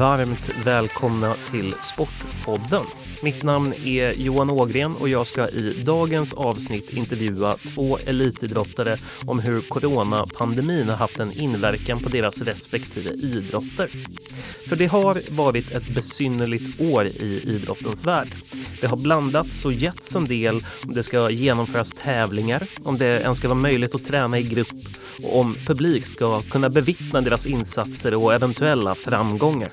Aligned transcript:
varmt 0.00 0.50
välkomna 0.64 1.34
till 1.50 1.74
Sportpodden. 1.82 2.84
Mitt 3.22 3.42
namn 3.42 3.72
är 3.84 4.20
Johan 4.20 4.50
Ågren 4.50 4.96
och 4.96 5.08
jag 5.08 5.26
ska 5.26 5.48
i 5.48 5.82
dagens 5.84 6.32
avsnitt 6.32 6.92
intervjua 6.92 7.54
två 7.54 7.98
elitidrottare 8.06 8.96
om 9.26 9.38
hur 9.38 9.60
coronapandemin 9.60 10.88
har 10.88 10.96
haft 10.96 11.18
en 11.18 11.32
inverkan 11.32 11.98
på 11.98 12.08
deras 12.08 12.42
respektive 12.42 13.10
idrotter. 13.10 13.88
För 14.68 14.76
det 14.76 14.86
har 14.86 15.20
varit 15.30 15.72
ett 15.72 15.94
besynnerligt 15.94 16.80
år 16.80 17.06
i 17.06 17.42
idrottens 17.44 18.04
värld. 18.04 18.28
Det 18.80 18.86
har 18.86 18.96
blandats 18.96 19.66
och 19.66 19.72
getts 19.72 20.16
en 20.16 20.24
del 20.24 20.60
om 20.86 20.94
det 20.94 21.02
ska 21.02 21.30
genomföras 21.30 21.92
tävlingar, 22.02 22.62
om 22.82 22.98
det 22.98 23.20
ens 23.20 23.38
ska 23.38 23.48
vara 23.48 23.58
möjligt 23.58 23.94
att 23.94 24.06
träna 24.06 24.38
i 24.38 24.42
grupp 24.42 24.74
och 25.22 25.40
om 25.40 25.54
publik 25.66 26.06
ska 26.06 26.40
kunna 26.40 26.68
bevittna 26.68 27.20
deras 27.20 27.46
insatser 27.46 28.14
och 28.14 28.34
eventuella 28.34 28.94
framgångar. 28.94 29.70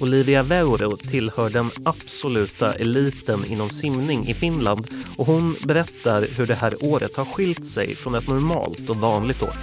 Olivia 0.00 0.42
Veuro 0.42 0.96
tillhör 0.96 1.50
den 1.50 1.68
absoluta 1.84 2.74
eliten 2.74 3.40
inom 3.52 3.68
simning 3.68 4.20
i 4.26 4.34
Finland 4.34 4.86
och 5.18 5.26
hon 5.26 5.54
berättar 5.66 6.38
hur 6.38 6.46
det 6.46 6.54
här 6.54 6.74
året 6.92 7.16
har 7.16 7.24
skilt 7.24 7.66
sig 7.66 7.94
från 7.94 8.14
ett 8.14 8.28
normalt 8.28 8.90
och 8.90 8.96
vanligt 8.96 9.42
år. 9.42 9.56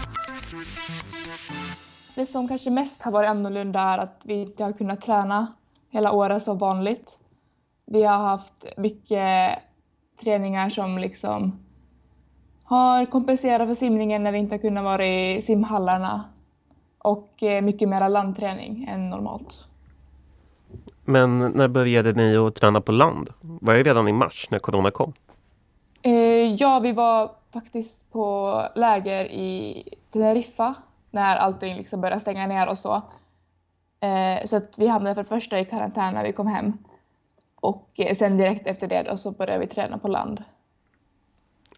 Det 2.16 2.26
som 2.26 2.48
kanske 2.48 2.70
mest 2.70 3.02
har 3.02 3.12
varit 3.12 3.30
annorlunda 3.30 3.80
är 3.80 3.98
att 3.98 4.22
vi 4.24 4.34
inte 4.34 4.64
har 4.64 4.74
kunnat 4.74 5.02
träna 5.02 5.54
hela 5.90 6.12
året 6.12 6.44
som 6.44 6.58
vanligt. 6.58 7.18
Vi 7.86 8.04
har 8.04 8.18
haft 8.18 8.66
mycket 8.78 9.60
träningar 10.22 10.70
som 10.70 10.98
liksom 10.98 11.60
har 12.64 13.06
kompenserat 13.06 13.68
för 13.68 13.76
simningen 13.76 14.24
när 14.24 14.32
vi 14.32 14.38
inte 14.38 14.56
har 14.56 14.60
kunnat 14.60 14.84
vara 14.84 15.08
i 15.08 15.42
simhallarna 15.42 16.24
och 17.00 17.44
eh, 17.44 17.62
mycket 17.62 17.90
mer 17.90 18.10
landträning 18.10 18.88
än 18.90 19.10
normalt. 19.10 19.68
Men 21.06 21.40
när 21.40 21.68
började 21.68 22.14
ni 22.14 22.38
att 22.38 22.56
träna 22.56 22.82
på 22.82 22.92
land? 22.92 23.30
Var 23.42 23.74
det 23.74 23.84
redan 23.84 24.08
i 24.08 24.14
mars 24.14 24.48
när 24.52 24.60
corona 24.60 24.92
kom? 24.92 25.14
Eh, 26.02 26.56
ja, 26.56 26.80
vi 26.80 26.92
var 26.92 27.32
faktiskt 27.54 28.12
på 28.12 28.64
läger 28.76 29.26
i 29.26 29.84
Teneriffa 30.12 30.76
när 31.12 31.36
allting 31.36 31.78
liksom 31.78 32.02
började 32.02 32.22
stänga 32.22 32.48
ner 32.48 32.68
och 32.68 32.78
så. 32.78 33.02
Eh, 34.00 34.46
så 34.46 34.56
att 34.56 34.78
vi 34.78 34.88
hamnade 34.88 35.16
för 35.16 35.24
det 35.24 35.30
första 35.30 35.60
i 35.60 35.66
karantän 35.66 36.14
när 36.14 36.24
vi 36.24 36.34
kom 36.34 36.48
hem. 36.48 36.78
Och 37.56 38.00
sen 38.18 38.38
direkt 38.38 38.68
efter 38.68 38.88
det 38.88 39.04
då 39.04 39.18
så 39.18 39.32
började 39.32 39.60
vi 39.60 39.68
träna 39.68 39.98
på 39.98 40.08
land. 40.08 40.44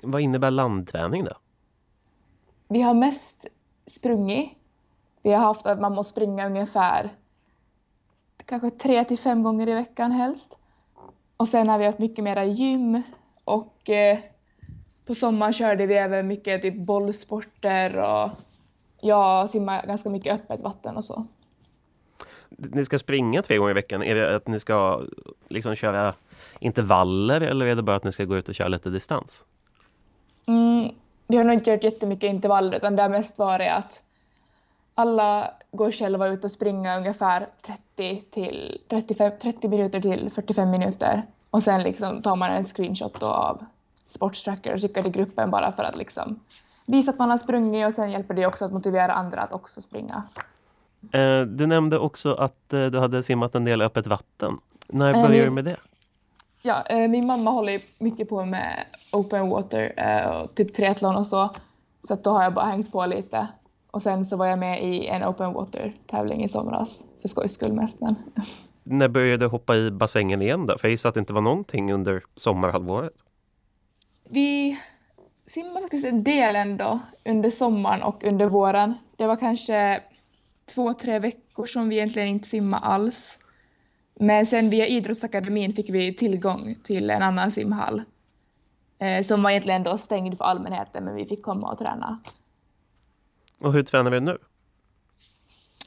Vad 0.03 0.21
innebär 0.21 0.51
landträning 0.51 1.23
då? 1.23 1.33
Vi 2.67 2.81
har 2.81 2.93
mest 2.93 3.45
sprungit. 3.87 4.60
Vi 5.21 5.31
har 5.31 5.39
haft 5.39 5.65
att 5.65 5.79
man 5.79 5.95
måste 5.95 6.11
springa 6.11 6.45
ungefär 6.45 7.09
kanske 8.45 8.69
tre 8.69 9.05
till 9.05 9.19
fem 9.19 9.43
gånger 9.43 9.69
i 9.69 9.73
veckan 9.73 10.11
helst. 10.11 10.55
Och 11.37 11.47
sen 11.47 11.69
har 11.69 11.77
vi 11.77 11.85
haft 11.85 11.99
mycket 11.99 12.23
mera 12.23 12.45
gym 12.45 13.01
och 13.43 13.89
eh, 13.89 14.19
på 15.05 15.15
sommaren 15.15 15.53
körde 15.53 15.85
vi 15.85 15.95
även 15.95 16.27
mycket 16.27 16.61
typ 16.61 16.75
bollsporter 16.75 17.97
och 17.97 18.29
jag 19.01 19.49
simmar 19.49 19.85
ganska 19.85 20.09
mycket 20.09 20.33
öppet 20.33 20.59
vatten 20.59 20.97
och 20.97 21.05
så. 21.05 21.25
Ni 22.49 22.85
ska 22.85 22.99
springa 22.99 23.41
tre 23.41 23.57
gånger 23.57 23.71
i 23.71 23.73
veckan. 23.73 24.03
Är 24.03 24.15
det 24.15 24.35
att 24.35 24.47
ni 24.47 24.59
ska 24.59 25.01
liksom 25.49 25.75
köra 25.75 26.13
intervaller 26.59 27.41
eller 27.41 27.65
är 27.65 27.75
det 27.75 27.83
bara 27.83 27.95
att 27.95 28.03
ni 28.03 28.11
ska 28.11 28.25
gå 28.25 28.37
ut 28.37 28.49
och 28.49 28.55
köra 28.55 28.67
lite 28.67 28.89
distans? 28.89 29.45
Mm, 30.45 30.89
vi 31.27 31.37
har 31.37 31.43
nog 31.43 31.53
inte 31.53 31.71
gjort 31.71 31.83
jättemycket 31.83 32.29
intervaller 32.29 32.77
utan 32.77 32.95
det 32.95 33.01
har 33.01 33.09
mest 33.09 33.37
varit 33.37 33.71
att 33.71 34.01
alla 34.95 35.51
går 35.71 35.91
själva 35.91 36.27
ut 36.27 36.43
och 36.43 36.51
springer 36.51 36.97
ungefär 36.97 37.47
30, 37.95 38.23
till 38.31 38.81
35, 38.89 39.31
30 39.41 39.67
minuter 39.67 40.01
till 40.01 40.31
45 40.35 40.71
minuter 40.71 41.23
och 41.49 41.63
sen 41.63 41.83
liksom 41.83 42.21
tar 42.21 42.35
man 42.35 42.51
en 42.51 42.65
screenshot 42.65 43.23
av 43.23 43.65
Sportstracker 44.09 44.73
och 44.73 44.81
skickar 44.81 45.01
till 45.01 45.11
gruppen 45.11 45.51
bara 45.51 45.71
för 45.71 45.83
att 45.83 45.95
liksom 45.95 46.39
visa 46.85 47.11
att 47.11 47.19
man 47.19 47.29
har 47.29 47.37
sprungit 47.37 47.87
och 47.87 47.93
sen 47.93 48.11
hjälper 48.11 48.33
det 48.33 48.45
också 48.45 48.65
att 48.65 48.73
motivera 48.73 49.13
andra 49.13 49.41
att 49.41 49.53
också 49.53 49.81
springa. 49.81 50.23
Eh, 51.11 51.41
du 51.41 51.67
nämnde 51.67 51.99
också 51.99 52.33
att 52.33 52.73
eh, 52.73 52.85
du 52.85 52.99
hade 52.99 53.23
simmat 53.23 53.55
en 53.55 53.65
del 53.65 53.81
öppet 53.81 54.07
vatten. 54.07 54.57
När 54.87 55.13
började 55.13 55.45
du 55.45 55.49
med 55.49 55.65
det? 55.65 55.77
Ja, 56.61 56.83
min 56.89 57.25
mamma 57.25 57.51
håller 57.51 57.81
mycket 57.97 58.29
på 58.29 58.45
med 58.45 58.85
open 59.11 59.49
water 59.49 59.93
och 60.41 60.55
typ 60.55 60.73
triathlon 60.73 61.15
och 61.15 61.27
så. 61.27 61.49
Så 62.07 62.13
att 62.13 62.23
då 62.23 62.31
har 62.31 62.43
jag 62.43 62.53
bara 62.53 62.65
hängt 62.65 62.91
på 62.91 63.05
lite. 63.05 63.47
Och 63.91 64.01
sen 64.01 64.25
så 64.25 64.37
var 64.37 64.45
jag 64.45 64.59
med 64.59 64.83
i 64.83 65.07
en 65.07 65.23
open 65.23 65.53
water 65.53 65.93
tävling 66.07 66.43
i 66.43 66.49
somras. 66.49 67.03
För 67.21 67.27
skojs 67.27 67.53
skull 67.53 67.73
mest 67.73 68.01
men. 68.01 68.15
När 68.83 69.07
började 69.07 69.45
du 69.45 69.49
hoppa 69.49 69.75
i 69.75 69.91
bassängen 69.91 70.41
igen 70.41 70.65
då? 70.65 70.77
För 70.77 70.87
jag 70.87 70.91
gissar 70.91 71.09
att 71.09 71.15
det 71.15 71.19
inte 71.19 71.33
var 71.33 71.41
någonting 71.41 71.93
under 71.93 72.23
sommarhalvåret. 72.35 73.13
Vi 74.29 74.79
simmade 75.47 75.81
faktiskt 75.81 76.05
en 76.05 76.23
del 76.23 76.55
ändå 76.55 76.99
under 77.25 77.49
sommaren 77.49 78.01
och 78.03 78.23
under 78.23 78.45
våren. 78.45 78.93
Det 79.15 79.27
var 79.27 79.35
kanske 79.35 80.03
två, 80.75 80.93
tre 80.93 81.19
veckor 81.19 81.65
som 81.65 81.89
vi 81.89 81.95
egentligen 81.95 82.27
inte 82.27 82.49
simmade 82.49 82.85
alls. 82.85 83.37
Men 84.15 84.45
sen 84.45 84.69
via 84.69 84.87
idrottsakademin 84.87 85.73
fick 85.73 85.89
vi 85.89 86.15
tillgång 86.15 86.75
till 86.83 87.09
en 87.09 87.21
annan 87.21 87.51
simhall 87.51 88.01
eh, 88.99 89.23
som 89.23 89.43
var 89.43 89.49
egentligen 89.49 89.83
då 89.83 89.97
stängd 89.97 90.37
för 90.37 90.45
allmänheten 90.45 91.03
men 91.03 91.15
vi 91.15 91.25
fick 91.25 91.43
komma 91.43 91.71
och 91.71 91.77
träna. 91.77 92.19
Och 93.61 93.73
hur 93.73 93.83
tränar 93.83 94.11
vi 94.11 94.19
nu? 94.19 94.37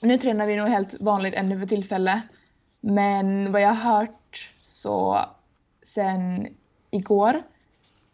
Nu 0.03 0.19
tränar 0.19 0.47
vi 0.47 0.57
nog 0.57 0.69
helt 0.69 1.01
vanligt 1.01 1.35
ännu 1.35 1.61
för 1.61 1.67
tillfället. 1.67 2.23
Men 2.81 3.53
vad 3.53 3.63
jag 3.63 3.69
har 3.69 3.97
hört 3.97 4.53
så 4.63 5.21
sen 5.87 6.49
igår 6.91 7.43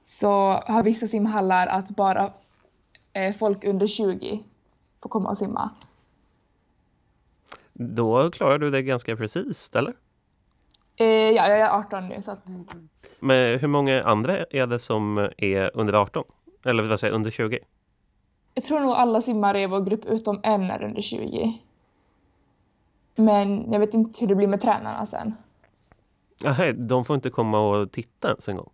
så 0.04 0.28
har 0.66 0.82
vissa 0.82 1.08
simhallar 1.08 1.66
att 1.66 1.90
bara 1.90 2.32
eh, 3.12 3.36
folk 3.36 3.64
under 3.64 3.86
20 3.86 4.44
får 5.02 5.08
komma 5.08 5.30
och 5.30 5.38
simma. 5.38 5.70
Då 7.72 8.30
klarar 8.30 8.58
du 8.58 8.70
det 8.70 8.82
ganska 8.82 9.16
precis, 9.16 9.70
eller? 9.74 9.94
Eh, 10.96 11.06
ja, 11.06 11.48
jag 11.48 11.58
är 11.58 11.70
18 11.70 12.08
nu. 12.08 12.22
Så 12.22 12.30
att... 12.30 12.44
Men 13.20 13.58
hur 13.58 13.68
många 13.68 14.02
andra 14.02 14.44
är 14.50 14.66
det 14.66 14.78
som 14.78 15.18
är 15.36 15.76
under 15.76 15.94
18? 15.94 16.24
Eller 16.64 16.82
vad 16.82 17.00
säger 17.00 17.14
under 17.14 17.30
20? 17.30 17.58
Jag 18.54 18.64
tror 18.64 18.80
nog 18.80 18.92
alla 18.92 19.22
simmare 19.22 19.62
i 19.62 19.66
vår 19.66 19.80
grupp 19.80 20.04
utom 20.04 20.40
en 20.42 20.70
är 20.70 20.82
under 20.82 21.02
20. 21.02 21.60
Men 23.14 23.72
jag 23.72 23.80
vet 23.80 23.94
inte 23.94 24.20
hur 24.20 24.26
det 24.26 24.34
blir 24.34 24.46
med 24.46 24.60
tränarna 24.60 25.06
sen. 25.06 25.34
Aha, 26.46 26.72
de 26.72 27.04
får 27.04 27.14
inte 27.14 27.30
komma 27.30 27.60
och 27.60 27.92
titta 27.92 28.28
ens 28.28 28.48
en 28.48 28.56
gång? 28.56 28.70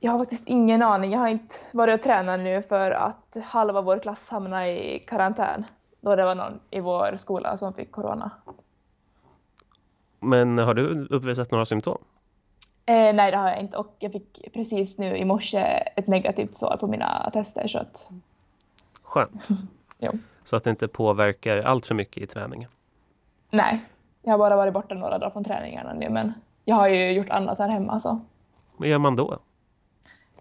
Jag 0.00 0.12
har 0.12 0.18
faktiskt 0.18 0.42
ingen 0.46 0.82
aning. 0.82 1.12
Jag 1.12 1.18
har 1.18 1.28
inte 1.28 1.54
varit 1.72 1.94
och 1.94 2.02
tränat 2.02 2.40
nu 2.40 2.62
för 2.62 2.90
att 2.90 3.36
halva 3.44 3.80
vår 3.80 3.98
klass 3.98 4.28
hamnade 4.28 4.68
i 4.68 4.98
karantän. 4.98 5.64
Då 6.00 6.16
det 6.16 6.24
var 6.24 6.34
någon 6.34 6.60
i 6.70 6.80
vår 6.80 7.16
skola 7.16 7.56
som 7.56 7.74
fick 7.74 7.90
corona. 7.90 8.30
Men 10.20 10.58
har 10.58 10.74
du 10.74 11.06
uppvisat 11.10 11.50
några 11.50 11.66
symptom? 11.66 11.98
Eh, 12.86 13.14
nej, 13.14 13.30
det 13.30 13.36
har 13.36 13.48
jag 13.48 13.60
inte. 13.60 13.76
Och 13.76 13.96
jag 13.98 14.12
fick 14.12 14.52
precis 14.52 14.98
nu 14.98 15.16
i 15.16 15.24
morse 15.24 15.58
ett 15.96 16.06
negativt 16.06 16.54
svar 16.54 16.76
på 16.76 16.86
mina 16.86 17.30
tester. 17.32 17.68
Så 17.68 17.78
att... 17.78 18.08
Skönt. 19.10 19.48
jo. 19.98 20.10
Så 20.44 20.56
att 20.56 20.64
det 20.64 20.70
inte 20.70 20.88
påverkar 20.88 21.62
allt 21.62 21.86
för 21.86 21.94
mycket 21.94 22.22
i 22.22 22.26
träningen? 22.26 22.70
Nej, 23.50 23.84
jag 24.22 24.32
har 24.32 24.38
bara 24.38 24.56
varit 24.56 24.74
borta 24.74 24.94
några 24.94 25.18
dagar 25.18 25.30
från 25.30 25.44
träningarna 25.44 25.94
nu. 25.94 26.10
Men 26.10 26.32
jag 26.64 26.76
har 26.76 26.88
ju 26.88 27.12
gjort 27.12 27.30
annat 27.30 27.58
här 27.58 27.68
hemma. 27.68 28.00
Så. 28.00 28.20
Vad 28.76 28.88
gör 28.88 28.98
man 28.98 29.16
då? 29.16 29.38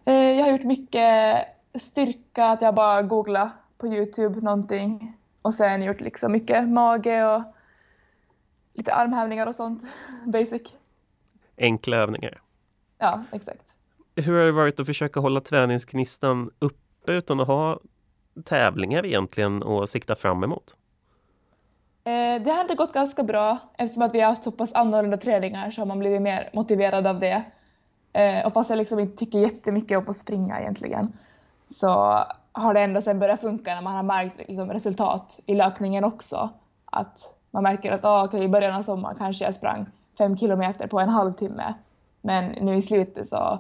Eh, 0.06 0.14
jag 0.14 0.46
har 0.46 0.52
gjort 0.52 0.64
mycket 0.64 1.46
styrka, 1.82 2.46
att 2.46 2.62
jag 2.62 2.76
bara 2.76 3.02
googlat 3.02 3.52
på 3.78 3.88
Youtube 3.88 4.42
någonting. 4.42 5.18
Och 5.42 5.54
sen 5.54 5.84
gjort 5.84 6.02
liksom 6.02 6.32
mycket 6.32 6.70
mage 6.70 7.26
och 7.26 7.42
lite 8.74 8.94
armhävningar 8.94 9.48
och 9.48 9.56
sånt. 9.56 9.84
Basic. 10.26 10.62
Enkla 11.58 11.98
övningar? 11.98 12.38
Ja, 12.98 13.24
exakt. 13.32 13.64
Hur 14.16 14.40
har 14.40 14.46
det 14.46 14.52
varit 14.52 14.80
att 14.80 14.86
försöka 14.86 15.20
hålla 15.20 15.42
träningsgnistan 15.42 16.52
uppe 16.60 17.14
utan 17.14 17.40
att 17.40 17.48
ha 17.48 17.80
tävlingar 18.46 19.06
egentligen 19.06 19.64
att 19.64 19.90
sikta 19.90 20.16
fram 20.16 20.44
emot? 20.44 20.76
Eh, 22.04 22.44
det 22.44 22.52
har 22.52 22.62
inte 22.62 22.76
gått 22.76 22.94
ganska 22.94 23.24
bra. 23.24 23.58
Eftersom 23.78 24.04
att 24.04 24.14
vi 24.14 24.20
har 24.20 24.30
haft 24.30 24.44
så 24.44 24.52
pass 24.52 24.74
annorlunda 24.74 25.18
träningar 25.18 25.72
så 25.72 25.82
har 25.82 25.86
man 25.86 26.00
blivit 26.00 26.22
mer 26.22 26.50
motiverad 26.54 27.08
av 27.08 27.20
det. 27.20 27.44
Eh, 28.14 28.46
och 28.46 28.54
fast 28.54 28.70
jag 28.70 28.78
liksom 28.78 29.00
inte 29.00 29.18
tycker 29.18 29.40
jättemycket 29.40 29.98
om 29.98 30.10
att 30.10 30.18
springa 30.18 30.60
egentligen 30.60 31.14
så 31.70 32.24
har 32.52 32.74
det 32.74 32.80
ändå 32.80 33.02
sen 33.02 33.20
börjat 33.20 33.42
funka 33.42 33.76
när 33.76 33.82
man 33.82 33.96
har 33.96 34.04
märkt 34.04 34.38
liksom, 34.38 34.74
resultat 34.74 35.40
i 35.46 35.56
löpningen 35.56 36.04
också. 36.04 36.50
Att 36.86 37.34
man 37.52 37.64
märker 37.64 37.92
att 37.92 38.06
ah, 38.06 38.26
okay, 38.26 38.44
i 38.44 38.48
början 38.48 38.76
av 38.76 38.84
sommaren 38.84 39.16
kanske 39.18 39.46
jag 39.46 39.56
sprang 39.56 39.86
fem 40.18 40.38
kilometer 40.38 40.88
på 40.88 41.00
en 41.00 41.10
halvtimme. 41.10 41.74
Men 42.22 42.46
nu 42.46 42.76
i 42.76 42.82
slutet 42.82 43.30
så 43.30 43.60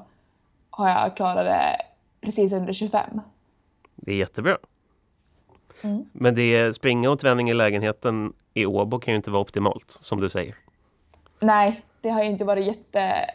har 0.69 0.89
jag 0.89 1.15
klarat 1.15 1.45
det 1.45 1.81
precis 2.21 2.53
under 2.53 2.73
25. 2.73 3.21
Det 3.95 4.11
är 4.11 4.15
jättebra. 4.15 4.57
Mm. 5.81 6.05
Men 6.13 6.35
det 6.35 6.75
springa 6.75 7.09
och 7.09 7.19
träning 7.19 7.49
i 7.49 7.53
lägenheten 7.53 8.33
i 8.53 8.65
Åbo 8.65 8.99
kan 8.99 9.11
ju 9.11 9.15
inte 9.15 9.31
vara 9.31 9.41
optimalt, 9.41 9.97
som 10.01 10.21
du 10.21 10.29
säger. 10.29 10.55
Nej, 11.39 11.81
det 12.01 12.09
har 12.09 12.23
ju 12.23 12.29
inte 12.29 12.43
varit 12.43 12.65
jätte 12.65 13.25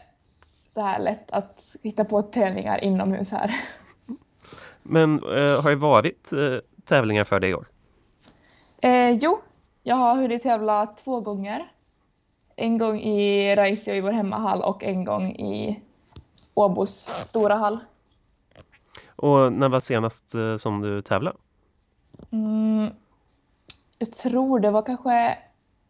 så 0.73 0.81
här 0.81 0.99
lätt 0.99 1.31
att 1.31 1.75
hitta 1.83 2.05
på 2.05 2.21
träningar 2.21 2.83
inomhus 2.83 3.31
här. 3.31 3.55
Men 4.83 5.13
eh, 5.13 5.61
har 5.61 5.69
det 5.69 5.75
varit 5.75 6.31
eh, 6.33 6.59
tävlingar 6.85 7.23
för 7.23 7.39
dig 7.39 7.49
i 7.49 7.53
år? 7.53 7.67
Eh, 8.81 9.09
jo, 9.09 9.41
jag 9.83 9.95
har 9.95 10.15
hunnit 10.15 10.43
tävla 10.43 10.85
två 10.85 11.21
gånger. 11.21 11.71
En 12.55 12.77
gång 12.77 13.01
i 13.01 13.55
Raisio 13.55 13.93
i 13.93 14.01
vår 14.01 14.11
hemmahall 14.11 14.61
och 14.61 14.83
en 14.83 15.05
gång 15.05 15.31
i 15.31 15.79
Åbos 16.53 16.91
stora 17.27 17.55
hall. 17.55 17.79
Och 19.15 19.53
när 19.53 19.69
var 19.69 19.79
senast 19.79 20.35
eh, 20.35 20.57
som 20.57 20.81
du 20.81 21.01
tävlade? 21.01 21.37
Mm, 22.31 22.89
jag 23.99 24.11
tror 24.11 24.59
det 24.59 24.71
var 24.71 24.81
kanske 24.81 25.37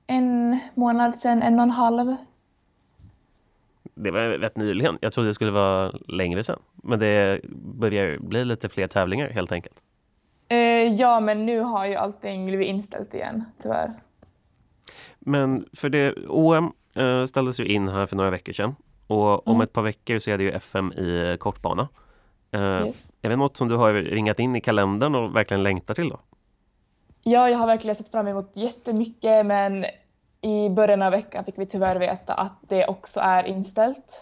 en 0.08 0.60
månad 0.76 1.20
sedan, 1.22 1.42
en 1.42 1.56
och 1.60 1.64
en 1.64 1.72
halv. 1.72 2.16
Det 3.94 4.12
var 4.12 4.22
rätt 4.22 4.56
nyligen. 4.58 4.98
Jag 5.02 5.14
trodde 5.14 5.30
det 5.30 5.34
skulle 5.34 5.52
vara 5.52 5.92
längre 6.08 6.44
sedan. 6.44 6.60
Men 6.76 7.00
det 7.00 7.42
börjar 7.56 8.18
bli 8.20 8.46
lite 8.46 8.70
fler 8.70 8.88
tävlingar 8.88 9.30
helt 9.30 9.52
enkelt. 9.52 9.76
Eh, 10.48 10.58
ja, 10.94 11.20
men 11.20 11.46
nu 11.46 11.60
har 11.60 11.86
ju 11.86 11.96
allting 11.96 12.46
blivit 12.46 12.68
inställt 12.68 13.14
igen, 13.14 13.46
tyvärr. 13.62 13.94
Men 15.20 15.66
för 15.74 15.90
det, 15.90 16.14
OM 16.28 16.74
eh, 16.96 17.26
ställdes 17.26 17.60
ju 17.60 17.66
in 17.66 17.88
här 17.88 18.06
för 18.06 18.16
några 18.16 18.30
veckor 18.30 18.54
sedan. 18.54 18.76
Och 19.08 19.48
om 19.48 19.54
Mm. 19.56 19.62
ett 19.62 19.74
par 19.74 19.82
veckor 19.82 20.20
så 20.20 20.32
är 20.32 20.38
det 20.38 20.44
ju 20.44 20.52
FM 20.52 20.92
i 20.94 21.38
kortbana. 21.40 21.88
Eh, 22.56 22.86
Yes. 22.88 23.12
Är 23.22 23.30
det 23.30 23.36
något 23.36 23.58
som 23.58 23.68
du 23.68 23.76
har 23.76 23.94
ringat 23.94 24.40
in 24.40 24.56
i 24.56 24.62
kalendern 24.62 25.16
och 25.16 25.36
verkligen 25.36 25.64
längtar 25.64 25.94
till 25.94 26.10
då? 26.10 26.20
Ja, 27.24 27.50
jag 27.50 27.58
har 27.58 27.68
verkligen 27.68 27.96
sett 27.96 28.12
fram 28.12 28.28
emot 28.28 28.52
jättemycket, 28.54 29.46
men 29.46 29.86
i 30.42 30.70
början 30.70 31.02
av 31.02 31.12
veckan 31.12 31.46
fick 31.46 31.58
vi 31.58 31.66
tyvärr 31.66 31.96
veta 32.00 32.34
att 32.34 32.54
det 32.62 32.88
också 32.88 33.20
är 33.20 33.44
inställt. 33.44 34.20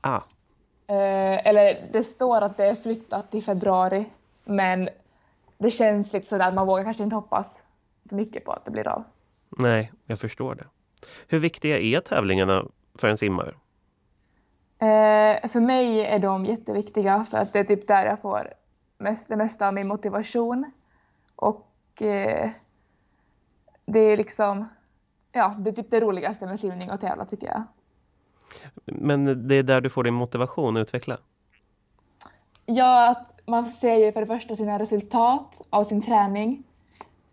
Ah, 0.00 0.20
Eh, 0.90 1.46
eller 1.46 1.76
det 1.92 2.04
står 2.04 2.40
att 2.42 2.56
det 2.56 2.64
är 2.64 2.74
flyttat 2.74 3.30
till 3.30 3.44
februari, 3.44 4.04
men 4.44 4.88
det 5.58 5.70
känns 5.70 6.12
lite 6.12 6.28
sådär 6.28 6.48
att 6.48 6.54
man 6.54 6.66
vågar 6.66 6.84
kanske 6.84 7.02
inte 7.02 7.16
hoppas 7.16 7.46
för 8.08 8.16
mycket 8.16 8.44
på 8.44 8.52
att 8.52 8.64
det 8.64 8.70
blir 8.70 8.88
av. 8.88 9.04
nej, 9.48 9.92
jag 10.06 10.18
förstår 10.18 10.54
det. 10.54 10.64
Hur 11.28 11.38
viktiga 11.38 11.78
är 11.78 12.00
tävlingarna 12.00 12.64
för 12.94 13.08
en 13.08 13.16
simmare? 13.16 13.54
Eh, 14.80 15.48
för 15.48 15.60
mig 15.60 16.04
är 16.04 16.18
de 16.18 16.46
jätteviktiga 16.46 17.26
för 17.30 17.38
att 17.38 17.52
det 17.52 17.58
är 17.58 17.64
typ 17.64 17.88
där 17.88 18.06
jag 18.06 18.20
får 18.20 18.54
mest, 18.98 19.24
det 19.28 19.36
mesta 19.36 19.68
av 19.68 19.74
min 19.74 19.88
motivation. 19.88 20.70
Och 21.36 22.02
eh, 22.02 22.50
det 23.86 23.98
är 23.98 24.16
liksom, 24.16 24.68
ja, 25.32 25.54
det 25.58 25.70
är 25.70 25.74
typ 25.74 25.90
det 25.90 26.00
roligaste 26.00 26.46
med 26.46 26.60
simning 26.60 26.90
och 26.90 27.00
tävla 27.00 27.24
tycker 27.24 27.46
jag. 27.46 27.62
Men 28.84 29.48
det 29.48 29.54
är 29.54 29.62
där 29.62 29.80
du 29.80 29.90
får 29.90 30.04
din 30.04 30.14
motivation 30.14 30.76
att 30.76 30.80
utveckla? 30.80 31.18
Ja, 32.66 33.08
att 33.08 33.40
man 33.46 33.72
ser 33.72 33.96
ju 33.96 34.12
för 34.12 34.20
det 34.20 34.26
första 34.26 34.56
sina 34.56 34.78
resultat 34.78 35.60
av 35.70 35.84
sin 35.84 36.02
träning. 36.02 36.64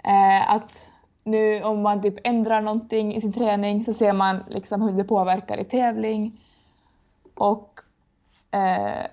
Eh, 0.03 0.51
att 0.51 0.71
nu 1.23 1.63
om 1.63 1.81
man 1.81 2.01
typ 2.01 2.15
ändrar 2.23 2.61
någonting 2.61 3.15
i 3.15 3.21
sin 3.21 3.33
träning 3.33 3.85
så 3.85 3.93
ser 3.93 4.13
man 4.13 4.43
liksom 4.47 4.81
hur 4.81 4.91
det 4.91 5.03
påverkar 5.03 5.57
i 5.57 5.65
tävling. 5.65 6.41
Och 7.35 7.79
eh, 8.51 9.05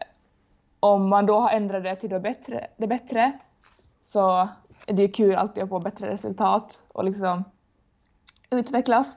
om 0.80 1.08
man 1.08 1.26
då 1.26 1.40
har 1.40 1.50
ändrat 1.50 1.82
det 1.82 1.96
till 1.96 2.10
det 2.10 2.20
bättre, 2.20 2.66
det 2.76 2.86
bättre 2.86 3.32
så 4.02 4.48
är 4.86 4.92
det 4.92 5.02
ju 5.02 5.08
kul 5.08 5.34
alltid 5.34 5.62
att 5.62 5.68
få 5.68 5.80
bättre 5.80 6.10
resultat 6.10 6.82
och 6.88 7.04
liksom 7.04 7.44
utvecklas. 8.50 9.16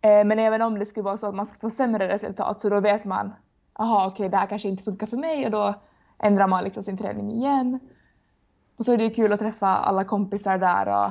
Eh, 0.00 0.24
men 0.24 0.38
även 0.38 0.62
om 0.62 0.78
det 0.78 0.86
skulle 0.86 1.04
vara 1.04 1.16
så 1.16 1.26
att 1.26 1.34
man 1.34 1.46
skulle 1.46 1.60
få 1.60 1.70
sämre 1.70 2.08
resultat 2.08 2.60
så 2.60 2.68
då 2.68 2.80
vet 2.80 3.04
man 3.04 3.32
aha 3.72 4.06
okej 4.06 4.28
det 4.28 4.36
här 4.36 4.46
kanske 4.46 4.68
inte 4.68 4.84
funkar 4.84 5.06
för 5.06 5.16
mig 5.16 5.44
och 5.44 5.50
då 5.50 5.74
ändrar 6.18 6.46
man 6.46 6.64
liksom 6.64 6.84
sin 6.84 6.98
träning 6.98 7.30
igen. 7.30 7.80
Och 8.76 8.84
så 8.84 8.92
är 8.92 8.98
det 8.98 9.04
ju 9.04 9.10
kul 9.10 9.32
att 9.32 9.40
träffa 9.40 9.68
alla 9.68 10.04
kompisar 10.04 10.58
där 10.58 11.04
och 11.04 11.10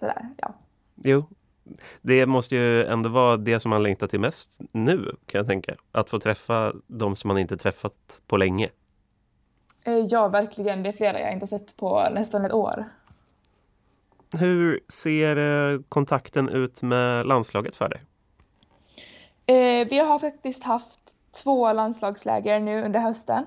sådär. 0.00 0.28
Ja. 0.36 0.54
Jo, 0.94 1.24
det 2.02 2.26
måste 2.26 2.56
ju 2.56 2.84
ändå 2.84 3.08
vara 3.08 3.36
det 3.36 3.60
som 3.60 3.70
man 3.70 3.82
längtar 3.82 4.06
till 4.06 4.20
mest 4.20 4.60
nu 4.72 5.16
kan 5.26 5.38
jag 5.38 5.46
tänka. 5.46 5.74
Att 5.92 6.10
få 6.10 6.18
träffa 6.20 6.72
de 6.86 7.16
som 7.16 7.28
man 7.28 7.38
inte 7.38 7.56
träffat 7.56 8.22
på 8.26 8.36
länge. 8.36 8.68
Eh, 9.84 9.94
ja, 9.94 10.28
verkligen. 10.28 10.82
Det 10.82 10.88
är 10.88 10.92
flera 10.92 11.20
jag 11.20 11.32
inte 11.32 11.46
sett 11.46 11.76
på 11.76 12.08
nästan 12.12 12.44
ett 12.44 12.52
år. 12.52 12.84
Hur 14.38 14.80
ser 14.88 15.36
eh, 15.36 15.80
kontakten 15.88 16.48
ut 16.48 16.82
med 16.82 17.26
landslaget 17.26 17.74
för 17.74 17.88
dig? 17.88 18.00
Eh, 19.46 19.88
vi 19.88 19.98
har 19.98 20.18
faktiskt 20.18 20.62
haft 20.62 21.00
två 21.42 21.72
landslagsläger 21.72 22.60
nu 22.60 22.84
under 22.84 23.00
hösten. 23.00 23.46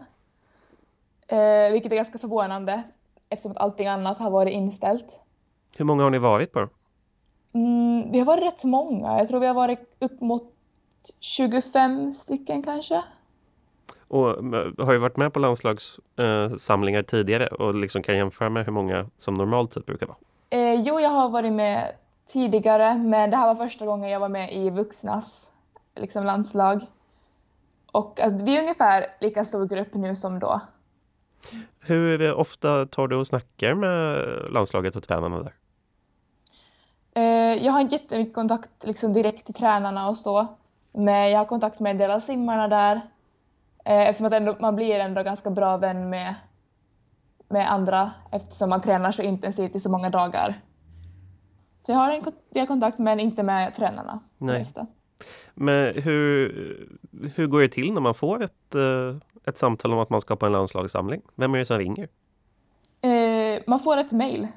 Vilket 1.72 1.92
är 1.92 1.96
ganska 1.96 2.20
förvånande 2.20 2.84
eftersom 3.30 3.52
att 3.52 3.58
allting 3.58 3.88
annat 3.88 4.18
har 4.18 4.30
varit 4.30 4.54
inställt. 4.54 5.06
Hur 5.78 5.86
många 5.86 6.04
har 6.04 6.10
ni 6.10 6.18
varit 6.18 6.52
på? 6.52 6.70
Mm, 7.54 8.12
vi 8.12 8.20
har 8.20 8.26
varit 8.26 8.44
rätt 8.44 8.64
många. 8.64 9.18
Jag 9.18 9.28
tror 9.28 9.40
vi 9.40 9.48
har 9.48 9.54
varit 9.54 9.96
upp 10.00 10.22
mot 10.22 10.54
25 11.20 12.14
stycken 12.14 12.64
kanske. 12.64 13.04
Och 14.08 14.26
har 14.86 14.94
ju 14.94 15.00
varit 15.00 15.18
med 15.18 15.34
på 15.34 15.40
landslagssamlingar 15.40 17.00
eh, 17.00 17.06
tidigare 17.06 17.48
och 17.48 17.76
liksom 17.76 18.04
kan 18.04 18.18
jämföra 18.18 18.50
med 18.50 18.66
hur 18.66 18.74
många 18.74 19.10
som 19.18 19.34
normalt 19.34 19.74
sett 19.74 19.86
brukar 19.86 20.08
vara. 20.08 20.18
Eh, 20.50 20.74
jo, 20.74 21.00
jag 21.00 21.10
har 21.10 21.30
varit 21.30 21.54
med 21.54 21.96
tidigare, 22.28 22.98
men 22.98 23.30
det 23.30 23.38
här 23.38 23.54
var 23.54 23.66
första 23.66 23.86
gången 23.86 24.10
jag 24.10 24.20
var 24.20 24.30
med 24.30 24.54
i 24.54 24.70
vuxnas 24.70 25.50
liksom, 25.96 26.26
landslag. 26.26 26.86
Och 27.92 28.20
alltså, 28.20 28.44
vi 28.44 28.58
är 28.58 28.62
ungefär 28.62 29.06
lika 29.22 29.46
stor 29.46 29.66
grupp 29.66 29.94
nu 29.94 30.16
som 30.16 30.40
då. 30.40 30.62
Hur 31.80 32.34
ofta 32.34 32.86
tar 32.86 33.08
du 33.08 33.16
och 33.16 33.28
snackar 33.28 33.74
med 33.74 34.26
landslaget 34.52 34.96
och 34.96 35.04
tränarna 35.04 35.44
där? 35.44 35.54
Eh, 37.16 37.66
jag 37.66 37.72
har 37.74 37.82
inte 37.82 37.96
jättemycket 37.96 38.34
kontakt 38.34 38.70
liksom, 38.84 39.14
direkt 39.14 39.46
till 39.46 39.54
tränarna 39.54 40.10
och 40.10 40.18
så, 40.18 40.48
men 40.92 41.32
jag 41.32 41.40
har 41.40 41.46
kontakt 41.46 41.80
med 41.80 41.92
en 41.92 41.98
del 41.98 42.12
av 42.12 42.20
simmarna 42.20 42.68
där. 42.68 42.96
Eh, 43.86 44.02
eftersom 44.10 44.28
att 44.28 44.34
ändå, 44.34 44.56
man 44.60 44.76
blir 44.76 45.00
ändå 45.00 45.24
ganska 45.24 45.50
bra 45.50 45.78
vän 45.78 46.10
med, 46.10 46.36
med 47.50 47.72
andra 47.72 48.12
eftersom 48.32 48.70
man 48.70 48.82
tränar 48.82 49.12
så 49.12 49.22
intensivt 49.22 49.76
i 49.76 49.80
så 49.80 49.90
många 49.90 50.10
dagar. 50.10 50.62
Så 51.86 51.92
jag 51.92 51.98
har 51.98 52.12
en 52.12 52.24
del 52.54 52.68
kontakt 52.68 53.00
men 53.00 53.20
inte 53.20 53.44
med 53.44 53.76
tränarna. 53.76 54.20
Nej. 54.38 54.74
Men 55.54 55.94
hur, 55.96 56.88
hur 57.36 57.48
går 57.48 57.62
det 57.62 57.68
till 57.68 57.94
när 57.94 58.02
man 58.02 58.14
får 58.14 58.44
ett, 58.44 58.76
eh, 58.76 59.16
ett 59.46 59.58
samtal 59.58 59.94
om 59.94 60.00
att 60.00 60.10
man 60.10 60.22
ska 60.22 60.36
på 60.36 60.46
en 60.46 60.52
landslagssamling? 60.52 61.22
Vem 61.36 61.54
är 61.54 61.60
det 61.60 61.66
som 61.66 61.78
ringer? 61.78 62.08
Man 63.68 63.80
får 63.80 63.98
ett 63.98 64.12
mail 64.12 64.48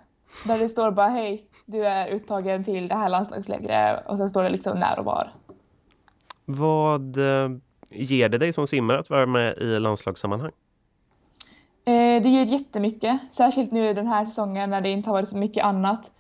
där 0.45 0.59
det 0.59 0.69
står 0.69 0.91
bara 0.91 1.09
hej, 1.09 1.47
du 1.67 1.87
är 1.87 2.09
uttagen 2.09 2.65
till 2.65 2.89
det 2.89 2.95
här 2.95 3.09
landslagslägret 3.09 4.07
och 4.07 4.17
så 4.17 4.29
står 4.29 4.43
det 4.43 4.49
liksom 4.49 4.79
när 4.79 4.99
och 4.99 5.05
var. 5.05 5.33
Vad 6.45 7.17
eh, 7.17 7.51
ger 7.91 8.29
det 8.29 8.39
dig 8.39 8.53
som 8.53 8.67
simmare 8.67 8.99
att 8.99 9.11
vara 9.11 9.27
med 9.27 9.59
i 9.59 9.81
landslagssammanhang? 9.81 10.53
Eh, 11.85 12.23
det 12.23 12.29
ger 12.29 12.45
jättemycket, 12.45 13.21
särskilt 13.33 13.73
nu 13.73 13.95
den 13.95 14.07
här 14.07 14.27
säsongen 14.27 14.71
när 14.71 14.81
det 14.81 14.89
inte 14.89 15.09
har 15.09 15.15
varit 15.15 15.29
så 15.29 15.37
mycket 15.37 15.65
annat 15.65 16.11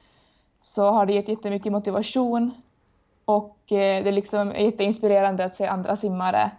så 0.60 0.90
har 0.90 1.06
det 1.06 1.12
gett 1.12 1.28
jättemycket 1.28 1.72
motivation 1.72 2.50
och 3.24 3.72
eh, 3.72 4.04
det 4.04 4.10
är 4.10 4.12
liksom 4.12 4.52
jätteinspirerande 4.52 5.44
att 5.44 5.56
se 5.56 5.66
andra 5.66 5.96
simmare 5.96 6.50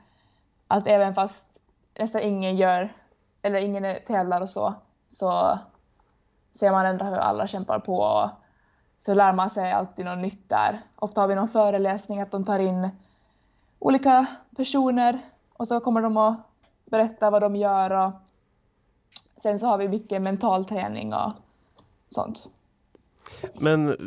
att 0.67 0.87
även 0.87 1.15
fast 1.15 1.43
nästan 1.99 2.21
ingen 2.21 2.57
gör 2.57 2.93
eller 3.41 3.59
ingen 3.59 3.97
tävlar 4.07 4.41
och 4.41 4.49
så 4.49 4.73
så 5.07 5.59
ser 6.59 6.71
man 6.71 6.85
ändå 6.85 7.05
hur 7.05 7.17
alla 7.17 7.47
kämpar 7.47 7.79
på 7.79 7.99
och 7.99 8.29
så 8.99 9.13
lär 9.13 9.33
man 9.33 9.49
sig 9.49 9.71
alltid 9.71 10.05
något 10.05 10.19
nytt 10.19 10.49
där. 10.49 10.81
Ofta 10.95 11.21
har 11.21 11.27
vi 11.27 11.35
någon 11.35 11.47
föreläsning 11.47 12.21
att 12.21 12.31
de 12.31 12.45
tar 12.45 12.59
in 12.59 12.89
olika 13.79 14.25
personer 14.57 15.19
och 15.53 15.67
så 15.67 15.79
kommer 15.79 16.01
de 16.01 16.17
att 16.17 16.37
berätta 16.85 17.29
vad 17.29 17.41
de 17.41 17.55
gör 17.55 17.91
och 17.91 18.11
sen 19.43 19.59
så 19.59 19.65
har 19.65 19.77
vi 19.77 19.87
mycket 19.87 20.21
mental 20.21 20.65
träning 20.65 21.13
och 21.13 21.31
sånt. 22.09 22.47
Men 23.53 23.97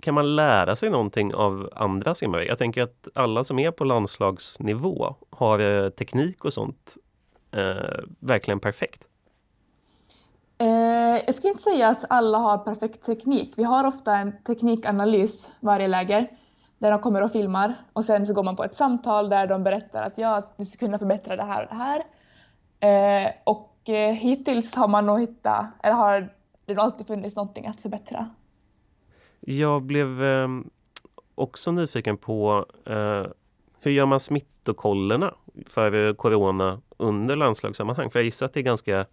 kan 0.00 0.14
man 0.14 0.36
lära 0.36 0.76
sig 0.76 0.90
någonting 0.90 1.34
av 1.34 1.70
andra 1.74 2.14
simmare? 2.14 2.44
Jag 2.44 2.58
tänker 2.58 2.82
att 2.82 3.08
alla 3.14 3.44
som 3.44 3.58
är 3.58 3.70
på 3.70 3.84
landslagsnivå 3.84 5.14
har 5.30 5.58
eh, 5.58 5.90
teknik 5.90 6.44
och 6.44 6.52
sånt 6.52 6.96
eh, 7.50 8.00
verkligen 8.18 8.60
perfekt. 8.60 9.06
Eh, 10.60 11.22
jag 11.26 11.34
skulle 11.34 11.50
inte 11.50 11.62
säga 11.62 11.88
att 11.88 12.04
alla 12.08 12.38
har 12.38 12.58
perfekt 12.58 13.06
teknik. 13.06 13.52
Vi 13.56 13.64
har 13.64 13.84
ofta 13.84 14.16
en 14.16 14.32
teknikanalys 14.46 15.50
varje 15.60 15.88
läger 15.88 16.30
där 16.78 16.90
de 16.90 17.00
kommer 17.00 17.22
och 17.22 17.32
filmar 17.32 17.74
och 17.92 18.04
sen 18.04 18.26
så 18.26 18.32
går 18.32 18.42
man 18.42 18.56
på 18.56 18.64
ett 18.64 18.74
samtal 18.74 19.28
där 19.28 19.46
de 19.46 19.64
berättar 19.64 20.02
att 20.02 20.18
ja, 20.18 20.42
du 20.56 20.64
ska 20.64 20.78
kunna 20.78 20.98
förbättra 20.98 21.36
det 21.36 21.42
här 21.42 21.62
och 21.62 21.68
det 21.68 21.74
här. 21.74 22.04
Eh, 22.80 23.32
och 23.44 23.88
eh, 23.88 24.14
hittills 24.14 24.74
har 24.74 24.88
man 24.88 25.06
nog 25.06 25.20
hittat, 25.20 25.66
eller 25.82 25.94
har 25.94 26.28
det 26.66 26.76
alltid 26.76 27.06
funnits 27.06 27.36
någonting 27.36 27.66
att 27.66 27.80
förbättra. 27.80 28.30
Jag 29.40 29.82
blev 29.82 30.24
eh, 30.24 30.48
också 31.34 31.72
nyfiken 31.72 32.16
på 32.16 32.66
eh, 32.86 33.26
hur 33.80 33.90
gör 33.90 34.06
man 34.06 34.20
smittokollerna 34.20 35.34
för 35.66 36.14
corona 36.14 36.80
under 36.96 37.36
landslagssammanhang? 37.36 38.10
För 38.10 38.18
jag 38.18 38.24
gissar 38.24 38.46
att 38.46 38.52
det 38.52 38.60
är 38.60 38.64
ganska 38.64 39.06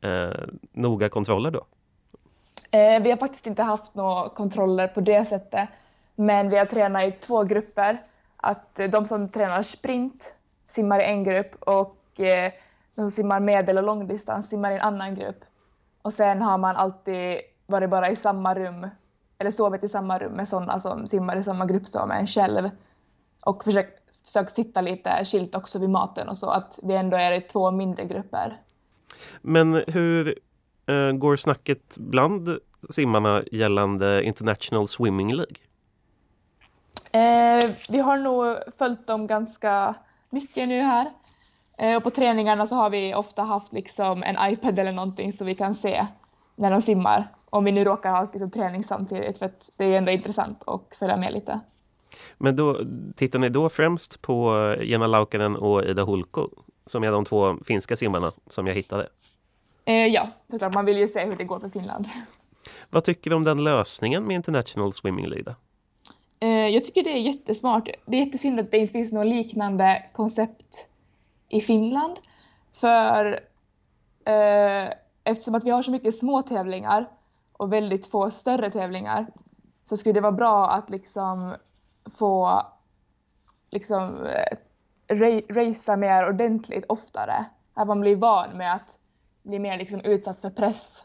eh, 0.00 0.30
noga 0.72 1.08
kontroller 1.08 1.50
då. 1.50 1.64
Eh, 2.70 3.02
vi 3.02 3.10
har 3.10 3.16
faktiskt 3.16 3.46
inte 3.46 3.62
haft 3.62 3.94
några 3.94 4.28
kontroller 4.28 4.88
på 4.88 5.00
det 5.00 5.24
sättet, 5.24 5.68
men 6.14 6.50
vi 6.50 6.58
har 6.58 6.66
tränat 6.66 7.04
i 7.04 7.12
två 7.12 7.44
grupper. 7.44 8.02
Att 8.36 8.78
eh, 8.78 8.90
de 8.90 9.06
som 9.06 9.28
tränar 9.28 9.62
sprint 9.62 10.32
simmar 10.68 11.00
i 11.00 11.04
en 11.04 11.24
grupp 11.24 11.54
och 11.60 12.20
eh, 12.20 12.52
de 12.94 13.02
som 13.02 13.10
simmar 13.10 13.40
medel 13.40 13.78
och 13.78 13.84
långdistans 13.84 14.48
simmar 14.48 14.70
i 14.70 14.74
en 14.74 14.80
annan 14.80 15.14
grupp. 15.14 15.44
Och 16.02 16.12
sen 16.12 16.42
har 16.42 16.58
man 16.58 16.76
alltid 16.76 17.40
varit 17.66 17.90
bara 17.90 18.10
i 18.10 18.16
samma 18.16 18.54
rum, 18.54 18.88
eller 19.38 19.50
sovit 19.50 19.84
i 19.84 19.88
samma 19.88 20.18
rum 20.18 20.32
med 20.32 20.48
sådana 20.48 20.80
som 20.80 21.06
simmar 21.08 21.36
i 21.36 21.44
samma 21.44 21.66
grupp 21.66 21.88
som 21.88 22.10
en 22.10 22.26
själv. 22.26 22.70
Och 23.44 23.64
försökt, 23.64 24.24
försökt 24.24 24.54
sitta 24.54 24.80
lite 24.80 25.24
skilt 25.24 25.54
också 25.54 25.78
vid 25.78 25.90
maten 25.90 26.28
och 26.28 26.38
så, 26.38 26.50
att 26.50 26.78
vi 26.82 26.94
ändå 26.94 27.16
är 27.16 27.32
i 27.32 27.40
två 27.40 27.70
mindre 27.70 28.04
grupper. 28.04 28.60
Men 29.42 29.74
hur 29.86 30.38
eh, 30.86 31.12
går 31.12 31.36
snacket 31.36 31.96
bland 31.98 32.58
simmarna 32.90 33.42
gällande 33.52 34.24
International 34.24 34.88
Swimming 34.88 35.34
League? 35.34 35.56
Eh, 37.12 37.70
vi 37.88 37.98
har 37.98 38.18
nog 38.18 38.56
följt 38.78 39.06
dem 39.06 39.26
ganska 39.26 39.94
mycket 40.30 40.68
nu 40.68 40.80
här. 40.80 41.10
Eh, 41.78 41.96
och 41.96 42.02
på 42.02 42.10
träningarna 42.10 42.66
så 42.66 42.74
har 42.74 42.90
vi 42.90 43.14
ofta 43.14 43.42
haft 43.42 43.72
liksom 43.72 44.22
en 44.22 44.52
iPad 44.52 44.78
eller 44.78 44.92
någonting 44.92 45.32
så 45.32 45.44
vi 45.44 45.54
kan 45.54 45.74
se 45.74 46.06
när 46.56 46.70
de 46.70 46.82
simmar. 46.82 47.28
Om 47.50 47.64
vi 47.64 47.72
nu 47.72 47.84
råkar 47.84 48.10
ha 48.10 48.22
liksom 48.22 48.50
träning 48.50 48.84
samtidigt 48.84 49.38
för 49.38 49.46
att 49.46 49.70
det 49.76 49.84
är 49.84 49.98
ändå 49.98 50.12
intressant 50.12 50.62
att 50.66 50.96
följa 50.98 51.16
med 51.16 51.32
lite. 51.32 51.60
Men 52.38 52.56
då 52.56 52.80
tittar 53.16 53.38
ni 53.38 53.48
då 53.48 53.68
främst 53.68 54.22
på 54.22 54.74
Jenna 54.82 55.06
Laukkanen 55.06 55.56
och 55.56 55.84
Ida 55.84 56.04
Hulko 56.04 56.48
som 56.86 57.04
är 57.04 57.12
de 57.12 57.24
två 57.24 57.56
finska 57.64 57.96
simmarna 57.96 58.32
som 58.46 58.66
jag 58.66 58.74
hittade? 58.74 59.08
Eh, 59.84 60.06
ja, 60.06 60.28
såklart. 60.50 60.74
Man 60.74 60.84
vill 60.84 60.98
ju 60.98 61.08
se 61.08 61.24
hur 61.24 61.36
det 61.36 61.44
går 61.44 61.60
för 61.60 61.68
Finland. 61.68 62.08
Vad 62.90 63.04
tycker 63.04 63.30
du 63.30 63.36
om 63.36 63.44
den 63.44 63.64
lösningen 63.64 64.24
med 64.24 64.34
International 64.34 64.92
Swimming 64.92 65.26
League? 65.26 65.54
Eh, 66.40 66.48
jag 66.48 66.84
tycker 66.84 67.02
det 67.02 67.10
är 67.10 67.20
jättesmart. 67.20 67.88
Det 68.06 68.16
är 68.16 68.24
jättesynd 68.24 68.60
att 68.60 68.70
det 68.70 68.78
inte 68.78 68.92
finns 68.92 69.12
något 69.12 69.26
liknande 69.26 70.02
koncept 70.12 70.86
i 71.48 71.60
Finland. 71.60 72.18
För 72.80 73.40
eh, 74.24 74.92
eftersom 75.24 75.54
att 75.54 75.64
vi 75.64 75.70
har 75.70 75.82
så 75.82 75.90
mycket 75.90 76.18
små 76.18 76.42
tävlingar 76.42 77.08
och 77.52 77.72
väldigt 77.72 78.06
få 78.06 78.30
större 78.30 78.70
tävlingar 78.70 79.26
så 79.88 79.96
skulle 79.96 80.12
det 80.12 80.20
vara 80.20 80.32
bra 80.32 80.70
att 80.70 80.90
liksom 80.90 81.54
få 82.18 82.62
liksom 83.70 84.26
eh, 84.26 84.58
racea 85.48 85.96
mer 85.96 86.28
ordentligt 86.28 86.84
oftare. 86.88 87.44
Att 87.74 87.86
man 87.86 88.00
blir 88.00 88.16
van 88.16 88.56
med 88.56 88.74
att 88.74 88.98
bli 89.42 89.58
mer 89.58 89.78
liksom 89.78 90.00
utsatt 90.00 90.40
för 90.40 90.50
press 90.50 91.04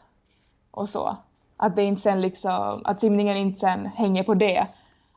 och 0.70 0.88
så. 0.88 1.16
Att, 1.56 1.76
det 1.76 1.82
inte 1.82 2.02
sen 2.02 2.20
liksom, 2.20 2.82
att 2.84 3.00
simningen 3.00 3.36
inte 3.36 3.60
sen 3.60 3.86
hänger 3.86 4.24
på 4.24 4.34
det, 4.34 4.66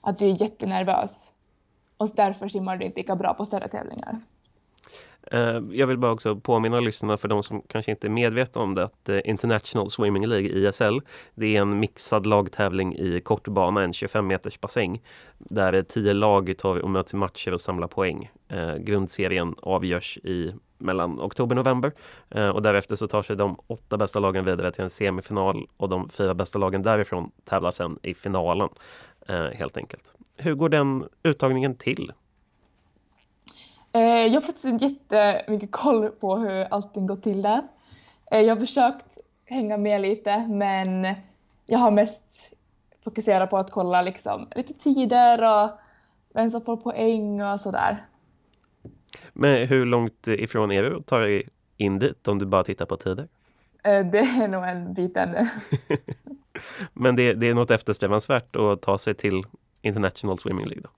att 0.02 0.20
du 0.20 0.26
är 0.26 0.42
jättenervös. 0.42 1.32
Och 1.98 2.10
därför 2.16 2.48
simmar 2.48 2.78
du 2.78 2.86
inte 2.86 3.00
lika 3.00 3.16
bra 3.16 3.34
på 3.34 3.46
större 3.46 3.68
tävlingar. 3.68 4.16
Eh, 5.32 5.62
jag 5.72 5.88
vill 5.88 5.98
bara 5.98 6.12
också 6.12 6.36
påminna 6.36 6.80
lyssnarna 6.80 7.18
för 7.18 7.28
de 7.28 7.44
som 7.44 7.62
kanske 7.62 7.92
inte 7.92 8.08
är 8.08 8.10
medvetna 8.10 8.62
om 8.62 8.76
det 8.76 8.84
att 8.84 9.10
eh, 9.10 9.20
International 9.26 9.90
Swimming 9.90 10.28
League, 10.28 10.50
ISL, 10.50 11.00
det 11.36 11.56
är 11.56 11.62
en 11.62 11.80
mixad 11.80 12.26
lagtävling 12.26 12.96
i 12.96 13.22
kortbana, 13.22 13.84
en 13.84 13.94
25 13.94 14.28
meters 14.28 14.60
bassäng 14.60 15.02
där 15.38 15.74
eh, 15.74 15.82
tio 15.82 16.14
lag 16.14 16.54
tar 16.58 16.78
och 16.78 16.90
möts 16.90 17.14
i 17.14 17.18
matcher 17.18 17.54
och 17.54 17.62
samlar 17.62 17.88
poäng. 17.88 18.32
Grundserien 18.80 19.56
avgörs 19.62 20.18
i 20.18 20.54
mellan 20.78 21.22
oktober 21.22 21.56
och 21.60 21.66
november 21.66 21.92
och 22.54 22.62
därefter 22.62 22.96
så 22.96 23.08
tar 23.08 23.24
sig 23.24 23.36
de 23.36 23.60
åtta 23.68 23.98
bästa 23.98 24.20
lagen 24.20 24.46
vidare 24.46 24.72
till 24.72 24.84
en 24.84 24.90
semifinal 24.90 25.68
och 25.78 25.90
de 25.90 26.10
fyra 26.10 26.34
bästa 26.34 26.60
lagen 26.60 26.84
därifrån 26.84 27.32
tävlar 27.44 27.72
sen 27.72 28.00
i 28.02 28.14
finalen 28.14 28.70
helt 29.54 29.78
enkelt. 29.78 30.14
Hur 30.38 30.56
går 30.56 30.70
den 30.70 31.06
uttagningen 31.24 31.76
till? 31.76 32.12
Eh, 33.96 34.02
jag 34.02 34.34
har 34.34 34.42
faktiskt 34.42 34.66
inte 34.66 34.86
jättemycket 34.86 35.72
koll 35.72 36.10
på 36.10 36.36
hur 36.36 36.64
allting 36.74 37.08
går 37.08 37.16
till 37.16 37.42
där. 37.42 37.62
Eh, 38.32 38.42
jag 38.42 38.56
har 38.56 38.60
försökt 38.60 39.18
hänga 39.46 39.78
med 39.78 40.02
lite 40.02 40.48
men 40.48 41.16
jag 41.66 41.80
har 41.80 41.92
mest 41.92 42.22
fokuserat 43.04 43.50
på 43.50 43.58
att 43.58 43.72
kolla 43.72 44.02
liksom 44.02 44.48
lite 44.56 44.74
tider 44.74 45.64
och 45.64 45.70
vem 46.34 46.52
som 46.52 46.62
får 46.62 46.78
poäng 46.78 47.42
och 47.42 47.62
sådär. 47.62 48.06
Men 49.34 49.68
hur 49.68 49.86
långt 49.86 50.28
ifrån 50.28 50.72
är 50.72 50.84
du 50.84 50.98
att 50.98 51.08
ta 51.08 51.20
dig 51.20 51.50
in 51.78 52.00
dit 52.00 52.28
om 52.28 52.40
du 52.40 52.46
bara 52.46 52.64
tittar 52.64 52.86
på 52.86 52.98
tider? 52.98 53.28
Eh, 53.84 54.06
det 54.06 54.20
är 54.20 54.48
nog 54.48 54.64
en 54.64 54.94
bit 54.94 55.18
ännu. 55.18 55.50
Men 56.94 57.16
det, 57.16 57.34
det 57.34 57.50
är 57.50 57.54
något 57.54 57.72
eftersträvansvärt 57.72 58.56
att 58.56 58.82
ta 58.82 58.98
sig 58.98 59.14
till 59.14 59.44
International 59.82 60.38
Swimming 60.38 60.66
League 60.66 60.84
då? 60.84 60.90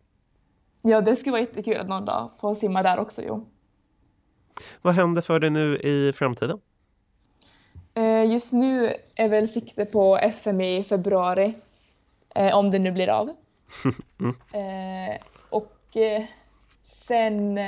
Ja, 0.87 1.01
det 1.01 1.15
skulle 1.15 1.31
vara 1.31 1.41
jättekul 1.41 1.77
att 1.77 1.87
någon 1.87 2.05
dag 2.05 2.29
få 2.39 2.55
simma 2.55 2.83
där 2.83 2.99
också, 2.99 3.21
jo. 3.21 3.47
Vad 4.81 4.93
händer 4.93 5.21
för 5.21 5.39
dig 5.39 5.49
nu 5.49 5.77
i 5.77 6.13
framtiden? 6.13 6.59
Eh, 7.93 8.31
just 8.31 8.53
nu 8.53 8.93
är 9.15 9.29
väl 9.29 9.47
sikte 9.47 9.85
på 9.85 10.17
FM 10.17 10.61
i 10.61 10.83
februari, 10.83 11.53
eh, 12.35 12.55
om 12.57 12.71
det 12.71 12.79
nu 12.79 12.91
blir 12.91 13.09
av. 13.09 13.29
mm. 14.19 14.35
Eh, 14.53 15.17
och 15.49 15.97
sen 16.83 17.59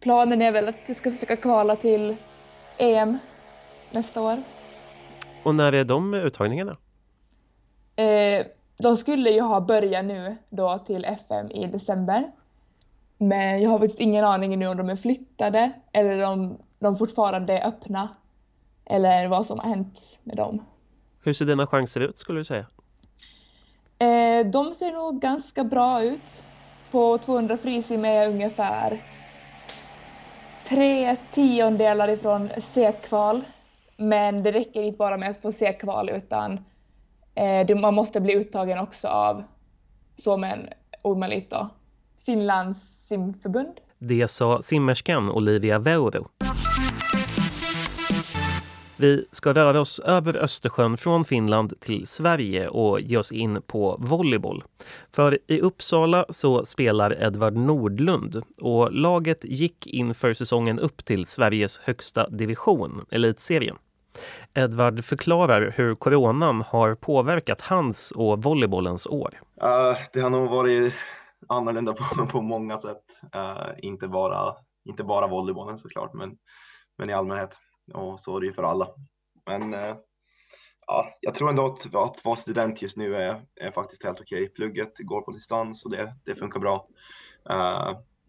planen 0.00 0.42
är 0.42 0.52
väl 0.52 0.68
att 0.68 0.76
jag 0.86 0.96
ska 0.96 1.12
försöka 1.12 1.36
kvala 1.36 1.76
till 1.76 2.16
EM 2.78 3.18
nästa 3.90 4.20
år. 4.20 4.42
Och 5.42 5.54
när 5.54 5.72
är 5.72 5.84
de 5.84 6.14
uttagningarna? 6.14 6.76
De 8.82 8.96
skulle 8.96 9.30
ju 9.30 9.40
ha 9.40 9.60
börjat 9.60 10.04
nu 10.04 10.36
då 10.50 10.78
till 10.78 11.04
FM 11.04 11.50
i 11.50 11.66
december. 11.66 12.32
Men 13.18 13.62
jag 13.62 13.70
har 13.70 13.78
faktiskt 13.78 14.00
ingen 14.00 14.24
aning 14.24 14.58
nu 14.58 14.66
om 14.66 14.76
de 14.76 14.90
är 14.90 14.96
flyttade 14.96 15.72
eller 15.92 16.22
om 16.22 16.58
de 16.78 16.98
fortfarande 16.98 17.58
är 17.58 17.68
öppna. 17.68 18.08
Eller 18.84 19.28
vad 19.28 19.46
som 19.46 19.58
har 19.58 19.68
hänt 19.68 20.02
med 20.22 20.36
dem. 20.36 20.64
Hur 21.24 21.32
ser 21.32 21.44
dina 21.44 21.66
chanser 21.66 22.00
ut 22.00 22.18
skulle 22.18 22.40
du 22.40 22.44
säga? 22.44 22.66
Eh, 23.98 24.46
de 24.46 24.74
ser 24.74 24.92
nog 24.92 25.20
ganska 25.20 25.64
bra 25.64 26.02
ut. 26.02 26.42
På 26.90 27.18
200 27.18 27.56
frisim 27.56 28.04
är 28.04 28.12
jag 28.12 28.30
ungefär 28.30 29.02
tre 30.68 31.16
tiondelar 31.34 32.08
ifrån 32.08 32.50
C-kval. 32.62 33.44
Men 33.96 34.42
det 34.42 34.52
räcker 34.52 34.82
inte 34.82 34.98
bara 34.98 35.16
med 35.16 35.30
att 35.30 35.42
få 35.42 35.52
C-kval 35.52 36.10
utan 36.10 36.64
Eh, 37.34 37.76
man 37.76 37.94
måste 37.94 38.20
bli 38.20 38.34
uttagen 38.34 38.78
också 38.78 39.08
av 39.08 39.42
Suomen 40.16 40.68
Uimalito, 41.04 41.68
Finlands 42.26 42.78
simförbund. 43.08 43.80
Det 43.98 44.28
sa 44.28 44.62
simmerskan 44.62 45.30
Olivia 45.30 45.78
Veuro. 45.78 46.28
Vi 48.96 49.26
ska 49.30 49.52
röra 49.52 49.80
oss 49.80 49.98
över 49.98 50.36
Östersjön 50.36 50.96
från 50.96 51.24
Finland 51.24 51.80
till 51.80 52.06
Sverige 52.06 52.68
och 52.68 53.00
ge 53.00 53.16
oss 53.16 53.32
in 53.32 53.62
på 53.62 53.96
volleyboll. 54.00 54.64
För 55.12 55.38
i 55.46 55.60
Uppsala 55.60 56.26
så 56.28 56.64
spelar 56.64 57.22
Edvard 57.22 57.56
Nordlund 57.56 58.42
och 58.60 58.92
laget 58.92 59.44
gick 59.44 59.86
inför 59.86 60.34
säsongen 60.34 60.78
upp 60.78 61.04
till 61.04 61.26
Sveriges 61.26 61.78
högsta 61.78 62.28
division, 62.28 63.04
Elitserien. 63.10 63.76
Edvard 64.54 65.04
förklarar 65.04 65.70
hur 65.76 65.94
coronan 65.94 66.62
har 66.62 66.94
påverkat 66.94 67.60
hans 67.60 68.10
och 68.10 68.42
volleybollens 68.42 69.06
år. 69.06 69.30
Uh, 69.62 69.98
det 70.12 70.20
har 70.20 70.30
nog 70.30 70.50
varit 70.50 70.94
annorlunda 71.48 71.92
på, 71.92 72.26
på 72.26 72.42
många 72.42 72.78
sätt. 72.78 73.02
Uh, 73.36 73.68
inte, 73.78 74.08
bara, 74.08 74.54
inte 74.84 75.04
bara 75.04 75.26
volleybollen 75.26 75.78
såklart, 75.78 76.14
men, 76.14 76.36
men 76.98 77.10
i 77.10 77.12
allmänhet. 77.12 77.56
Och 77.94 78.20
så 78.20 78.36
är 78.36 78.40
det 78.40 78.46
ju 78.46 78.52
för 78.52 78.62
alla. 78.62 78.88
Men 79.46 79.74
uh, 79.74 79.96
ja, 80.86 81.08
jag 81.20 81.34
tror 81.34 81.48
ändå 81.48 81.66
att, 81.66 81.94
att 81.94 82.24
vara 82.24 82.36
student 82.36 82.82
just 82.82 82.96
nu 82.96 83.16
är, 83.16 83.42
är 83.60 83.70
faktiskt 83.70 84.04
helt 84.04 84.20
okej. 84.20 84.48
Plugget 84.48 84.92
går 84.98 85.20
på 85.20 85.30
distans 85.30 85.84
och 85.84 85.90
det, 85.90 86.14
det 86.24 86.34
funkar 86.34 86.60
bra. 86.60 86.86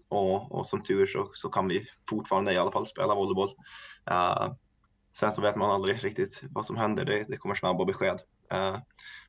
och, 0.09 0.51
och 0.51 0.67
som 0.67 0.83
tur 0.83 1.05
så, 1.05 1.29
så 1.33 1.49
kan 1.49 1.67
vi 1.67 1.87
fortfarande 2.09 2.53
i 2.53 2.57
alla 2.57 2.71
fall 2.71 2.87
spela 2.87 3.15
volleyboll. 3.15 3.55
Sen 5.13 5.33
så 5.33 5.41
vet 5.41 5.55
man 5.55 5.71
aldrig 5.71 6.03
riktigt 6.03 6.41
vad 6.49 6.65
som 6.65 6.77
händer. 6.77 7.05
Det, 7.05 7.25
det 7.27 7.37
kommer 7.37 7.55
snabba 7.55 7.85
besked. 7.85 8.19
Uh, 8.53 8.77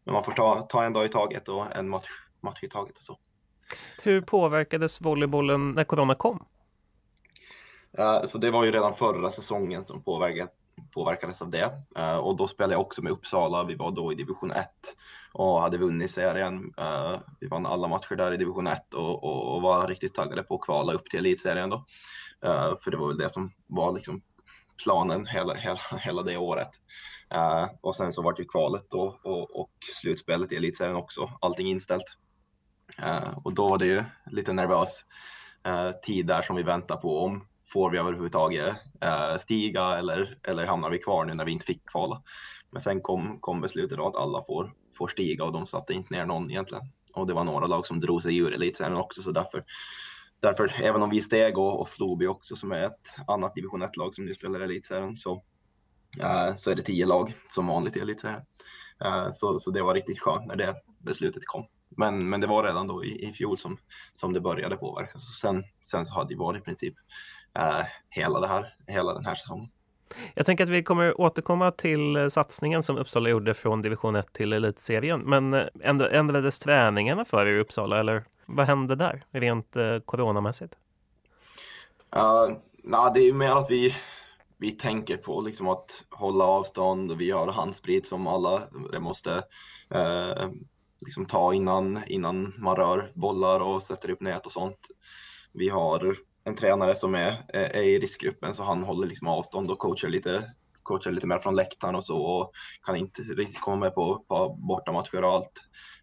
men 0.05 0.15
man 0.15 0.25
får 0.25 0.33
ta, 0.33 0.61
ta 0.61 0.85
en 0.85 0.93
dag 0.93 1.05
i 1.05 1.09
taget 1.09 1.49
och 1.49 1.77
en 1.77 1.89
match, 1.89 2.09
match 2.41 2.63
i 2.63 2.69
taget 2.69 2.97
och 2.97 3.03
så. 3.03 3.19
Hur 4.03 4.21
påverkades 4.21 5.01
volleybollen 5.01 5.73
när 5.73 5.85
corona 5.85 6.15
kom? 6.15 6.45
Uh, 7.99 8.27
så 8.27 8.39
det 8.39 8.51
var 8.51 8.65
ju 8.65 8.73
redan 8.73 8.95
förra 8.95 9.31
säsongen 9.31 9.87
som 9.87 10.03
påverkade, 10.03 10.51
påverkades 10.95 11.43
av 11.43 11.51
det. 11.51 11.73
Uh, 11.99 12.17
och 12.17 12.37
då 12.37 12.49
spelade 12.49 12.75
jag 12.75 12.81
också 12.81 13.03
med 13.03 13.13
Uppsala. 13.13 13.65
Vi 13.65 13.75
var 13.75 13.91
då 13.91 14.13
i 14.13 14.15
division 14.15 14.51
1 14.51 14.69
och 15.33 15.61
hade 15.61 15.79
vunnit 15.79 16.11
serien. 16.11 16.75
Vi 17.41 17.47
vann 17.47 17.67
alla 17.67 17.89
matcher 17.89 18.15
där 18.15 18.33
i 18.33 18.37
division 18.37 18.67
1 18.67 18.95
och, 18.95 19.25
och, 19.25 19.55
och, 19.55 19.63
var 19.63 19.89
riktigt 19.89 20.15
taggade 20.15 20.43
på 20.43 20.55
att 20.55 20.61
kvala 20.61 20.93
upp 20.93 21.11
till 21.11 21.19
elitserien 21.19 21.71
då. 21.71 21.85
För 22.85 22.91
det 22.91 22.97
var 22.97 23.09
väl 23.09 23.19
det 23.19 23.31
som 23.31 23.53
var 23.67 23.93
liksom 23.93 24.23
planen 24.85 25.27
hela, 25.27 25.55
hela, 25.55 25.79
hela 26.01 26.23
det 26.23 26.37
året. 26.37 26.71
Eh, 27.31 27.69
och 27.81 27.97
sen 27.97 28.13
så 28.13 28.23
vart 28.23 28.41
ju 28.41 28.45
kvalet 28.45 28.87
då 28.91 29.21
och, 29.25 29.61
och 29.61 29.71
slutspelet 30.01 30.53
i 30.53 30.57
elitserien 30.57 30.97
också. 30.97 31.31
Allting 31.41 31.67
inställt. 31.67 32.19
Eh, 32.99 33.39
och 33.45 33.55
då 33.55 33.69
var 33.69 33.79
det 33.79 33.87
ju 33.87 34.05
lite 34.31 34.53
nervös 34.53 35.05
eh, 35.67 35.91
tid 35.91 36.27
där 36.27 36.43
som 36.43 36.57
vi 36.57 36.63
väntar 36.63 36.97
på 36.97 37.25
om 37.25 37.47
får 37.73 37.91
vi 37.91 37.99
överhuvudtaget 37.99 38.77
uh, 39.05 39.39
stiga 39.39 39.99
eller, 39.99 40.39
eller 40.43 40.67
hamnar 40.67 40.91
vi 40.91 40.99
kvar 40.99 41.25
nu 41.25 41.35
när 41.35 41.45
vi 41.45 41.53
inte 41.53 41.67
fick 41.67 41.91
kvala? 41.91 42.23
Men 42.71 42.83
sen 42.83 43.01
kom, 43.01 43.39
kom 43.41 43.61
beslutet 43.61 43.99
att 43.99 44.17
alla 44.17 44.45
får, 44.47 44.73
får 44.99 45.09
stiga 45.09 45.45
och 45.45 45.53
de 45.53 45.67
satte 45.67 45.95
inte 45.95 46.15
ner 46.15 46.27
någon 46.27 46.51
egentligen. 46.51 46.85
Och 47.15 47.27
det 47.27 47.33
var 47.33 47.45
några 47.45 47.67
lag 47.67 47.87
som 47.87 48.01
drog 48.01 48.23
sig 48.23 48.37
ur 48.37 48.55
elitserien 48.55 48.97
också, 48.97 49.23
så 49.23 49.31
därför, 49.31 49.65
därför 50.41 50.73
även 50.83 51.03
om 51.03 51.11
vi 51.11 51.23
steg 51.23 51.59
och, 51.59 51.81
och 51.81 51.89
Floby 51.89 52.27
också 52.27 52.57
som 52.57 52.73
är 52.73 52.83
ett 52.83 53.29
annat 53.29 53.55
division 53.55 53.83
1-lag 53.83 54.15
som 54.15 54.25
nu 54.25 54.35
spelar 54.35 54.61
i 54.61 54.65
elitserien 54.65 55.17
så, 55.17 55.35
uh, 56.23 56.57
så 56.57 56.71
är 56.71 56.75
det 56.75 56.83
tio 56.83 57.07
lag 57.07 57.35
som 57.49 57.67
vanligt 57.67 57.97
i 57.97 58.01
elitserien. 58.01 58.43
Uh, 59.05 59.31
så, 59.33 59.61
så 59.61 59.71
det 59.71 59.83
var 59.83 59.95
riktigt 59.95 60.21
skönt 60.21 60.47
när 60.47 60.57
det 60.57 60.75
beslutet 60.99 61.47
kom. 61.47 61.67
Men, 61.97 62.29
men 62.29 62.41
det 62.41 62.47
var 62.47 62.65
redan 62.65 62.87
då 62.87 63.05
i, 63.05 63.29
i 63.29 63.33
fjol 63.33 63.59
som, 63.59 63.79
som 64.15 64.33
det 64.33 64.41
började 64.41 64.77
påverkas. 64.77 65.39
Sen, 65.41 65.65
sen 65.81 66.07
så 66.07 66.15
hade 66.15 66.35
det 66.35 66.39
varit 66.39 66.63
i 66.63 66.65
princip 66.65 66.95
uh, 67.59 67.85
hela, 68.11 68.41
det 68.41 68.49
här, 68.49 68.77
hela 68.87 69.15
den 69.15 69.25
här 69.25 69.35
säsongen. 69.35 69.71
Jag 70.35 70.47
tänker 70.47 70.65
att 70.65 70.71
vi 70.71 70.83
kommer 70.83 71.21
återkomma 71.21 71.71
till 71.71 72.17
eh, 72.17 72.29
satsningen 72.29 72.83
som 72.83 72.99
Uppsala 72.99 73.29
gjorde 73.29 73.55
från 73.55 73.83
division 73.83 74.17
1 74.17 74.33
till 74.33 74.53
elitserien. 74.53 75.21
Men 75.21 75.55
eh, 75.55 75.67
ändrades 76.13 76.59
träningarna 76.59 77.25
för 77.25 77.47
er 77.47 77.53
i 77.53 77.61
Uppsala 77.61 78.01
eller 78.01 78.25
vad 78.47 78.67
hände 78.67 78.97
där 78.97 79.25
rent 79.31 79.77
eh, 79.77 79.99
coronamässigt? 79.99 80.75
Uh, 82.17 82.57
nah, 82.83 83.13
det 83.13 83.21
är 83.21 83.33
mer 83.33 83.57
att 83.57 83.71
vi, 83.71 83.95
vi 84.57 84.71
tänker 84.71 85.17
på 85.17 85.41
liksom 85.41 85.69
att 85.69 86.05
hålla 86.11 86.45
avstånd. 86.45 87.13
Vi 87.13 87.31
har 87.31 87.53
handsprit 87.53 88.07
som 88.07 88.27
alla 88.27 88.63
måste 89.01 89.31
uh, 89.95 90.51
liksom 91.01 91.27
ta 91.27 91.55
innan, 91.55 92.03
innan 92.07 92.55
man 92.59 92.77
rör 92.77 93.11
bollar 93.15 93.61
och 93.61 93.83
sätter 93.83 94.11
upp 94.11 94.21
nät 94.21 94.47
och 94.47 94.53
sånt. 94.53 94.79
Vi 95.53 95.69
har 95.69 96.17
en 96.45 96.57
tränare 96.57 96.97
som 96.97 97.15
är, 97.15 97.29
eh, 97.29 97.63
är 97.63 97.83
i 97.83 97.99
riskgruppen 97.99 98.55
så 98.55 98.63
han 98.63 98.83
håller 98.83 99.07
liksom 99.07 99.29
avstånd 99.29 99.71
och 99.71 99.79
coachar 99.79 100.09
lite, 100.09 100.55
coachar 100.83 101.11
lite 101.11 101.27
mer 101.27 101.39
från 101.39 101.57
läktaren 101.57 101.95
och 101.95 102.05
så 102.05 102.19
och 102.19 102.53
kan 102.83 102.97
inte 102.97 103.23
riktigt 103.23 103.61
komma 103.61 103.77
med 103.77 103.95
på, 103.95 104.25
på 104.29 104.49
bortamatcher 104.49 105.25
och 105.25 105.33
allt, 105.33 105.53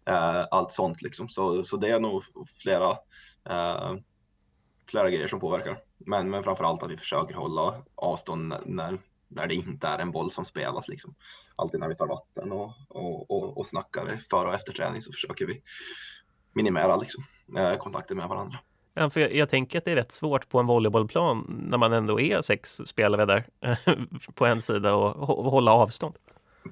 eh, 0.06 0.46
allt 0.50 0.70
sånt 0.70 1.02
liksom. 1.02 1.28
Så, 1.28 1.64
så 1.64 1.76
det 1.76 1.90
är 1.90 2.00
nog 2.00 2.22
flera, 2.62 2.90
eh, 3.50 3.94
flera 4.88 5.10
grejer 5.10 5.28
som 5.28 5.40
påverkar. 5.40 5.78
Men, 5.98 6.30
men 6.30 6.42
framför 6.42 6.64
allt 6.64 6.82
att 6.82 6.90
vi 6.90 6.96
försöker 6.96 7.34
hålla 7.34 7.82
avstånd 7.94 8.54
när, 8.66 8.98
när 9.28 9.46
det 9.46 9.54
inte 9.54 9.88
är 9.88 9.98
en 9.98 10.12
boll 10.12 10.30
som 10.30 10.44
spelas. 10.44 10.88
Liksom. 10.88 11.14
Alltid 11.56 11.80
när 11.80 11.88
vi 11.88 11.96
tar 11.96 12.06
vatten 12.06 12.52
och, 12.52 12.72
och, 12.88 13.30
och, 13.30 13.58
och 13.58 13.66
snackar 13.66 14.20
före 14.30 14.48
och 14.48 14.54
efter 14.54 14.72
träning 14.72 15.02
så 15.02 15.12
försöker 15.12 15.46
vi 15.46 15.62
minimera 16.52 16.96
liksom, 16.96 17.24
eh, 17.56 17.76
kontakter 17.76 18.14
med 18.14 18.28
varandra. 18.28 18.58
Ja, 18.94 19.10
för 19.10 19.20
jag, 19.20 19.34
jag, 19.34 19.48
tänker 19.48 19.78
att 19.78 19.84
det 19.84 19.90
är 19.90 19.96
rätt 19.96 20.12
svårt 20.12 20.48
på 20.48 20.58
en 20.58 20.66
volleybollplan 20.66 21.66
när 21.70 21.78
man 21.78 21.92
ändå 21.92 22.20
är 22.20 22.42
sex 22.42 22.70
spelare 22.84 23.26
där 23.26 23.44
på 24.34 24.46
en 24.46 24.62
sida 24.62 24.94
och, 24.94 25.28
och 25.28 25.50
hålla 25.50 25.72
avstånd. 25.72 26.14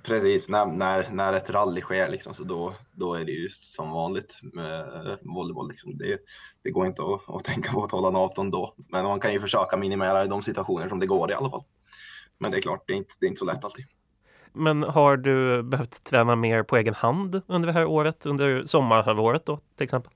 Precis, 0.02 0.48
när, 0.48 0.66
när, 0.66 1.08
när 1.10 1.32
ett 1.32 1.50
rally 1.50 1.80
sker 1.80 2.08
liksom, 2.08 2.34
så 2.34 2.44
då, 2.44 2.74
då 2.92 3.14
är 3.14 3.24
det 3.24 3.32
ju 3.32 3.48
som 3.48 3.90
vanligt 3.90 4.40
med 4.42 5.18
volleyboll. 5.22 5.68
Liksom. 5.68 5.98
Det, 5.98 6.18
det 6.62 6.70
går 6.70 6.86
inte 6.86 7.02
att, 7.02 7.34
att 7.34 7.44
tänka 7.44 7.72
på 7.72 7.84
att 7.84 7.90
hålla 7.90 8.08
en 8.08 8.16
avstånd 8.16 8.52
då. 8.52 8.74
Men 8.76 9.04
man 9.04 9.20
kan 9.20 9.32
ju 9.32 9.40
försöka 9.40 9.76
minimera 9.76 10.24
de 10.24 10.42
situationer 10.42 10.88
som 10.88 10.98
det 10.98 11.06
går 11.06 11.30
i 11.30 11.34
alla 11.34 11.50
fall. 11.50 11.64
Men 12.38 12.50
det 12.50 12.56
är 12.56 12.62
klart, 12.62 12.84
det 12.86 12.92
är 12.92 12.96
inte, 12.96 13.14
det 13.20 13.26
är 13.26 13.28
inte 13.28 13.38
så 13.38 13.44
lätt 13.44 13.64
alltid. 13.64 13.84
Men 14.52 14.82
har 14.82 15.16
du 15.16 15.62
behövt 15.62 16.04
träna 16.04 16.36
mer 16.36 16.62
på 16.62 16.76
egen 16.76 16.94
hand 16.94 17.42
under 17.46 17.66
det 17.66 17.72
här 17.72 17.86
året, 17.86 18.26
under 18.26 18.64
sommarhalvåret 18.64 19.46
då 19.46 19.60
till 19.76 19.84
exempel? 19.84 20.12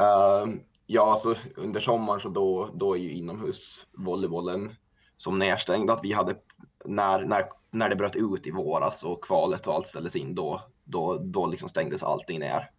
Uh, 0.00 0.54
Ja, 0.86 1.12
alltså 1.12 1.34
under 1.56 1.80
sommaren 1.80 2.20
så 2.20 2.28
då, 2.28 2.70
då 2.74 2.94
är 2.94 2.98
ju 2.98 3.12
inomhusvolleybollen 3.12 4.74
som 5.16 5.38
nedstängd. 5.38 5.90
Att 5.90 6.00
vi 6.04 6.12
hade, 6.12 6.36
när, 6.84 7.22
när, 7.22 7.44
när 7.70 7.88
det 7.88 7.96
bröt 7.96 8.16
ut 8.16 8.46
i 8.46 8.50
våras 8.50 9.04
och 9.04 9.24
kvalet 9.24 9.66
och 9.66 9.74
allt 9.74 9.86
ställdes 9.86 10.16
in, 10.16 10.34
då, 10.34 10.62
då, 10.84 11.18
då 11.18 11.46
liksom 11.46 11.68
stängdes 11.68 12.02
allting 12.02 12.40
ner. 12.40 12.70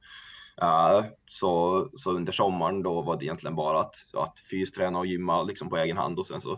Uh, 0.64 1.06
så, 1.26 1.84
så 1.94 2.12
under 2.12 2.32
sommaren 2.32 2.84
då 2.84 3.02
var 3.02 3.18
det 3.18 3.26
egentligen 3.26 3.56
bara 3.56 3.80
att, 3.80 3.96
att 4.14 4.40
fysträna 4.50 5.00
och 5.00 5.06
gymma 5.06 5.44
liksom 5.44 5.70
på 5.70 5.78
egen 5.78 5.98
hand 5.98 6.20
och 6.20 6.28
sen 6.28 6.42
så, 6.42 6.52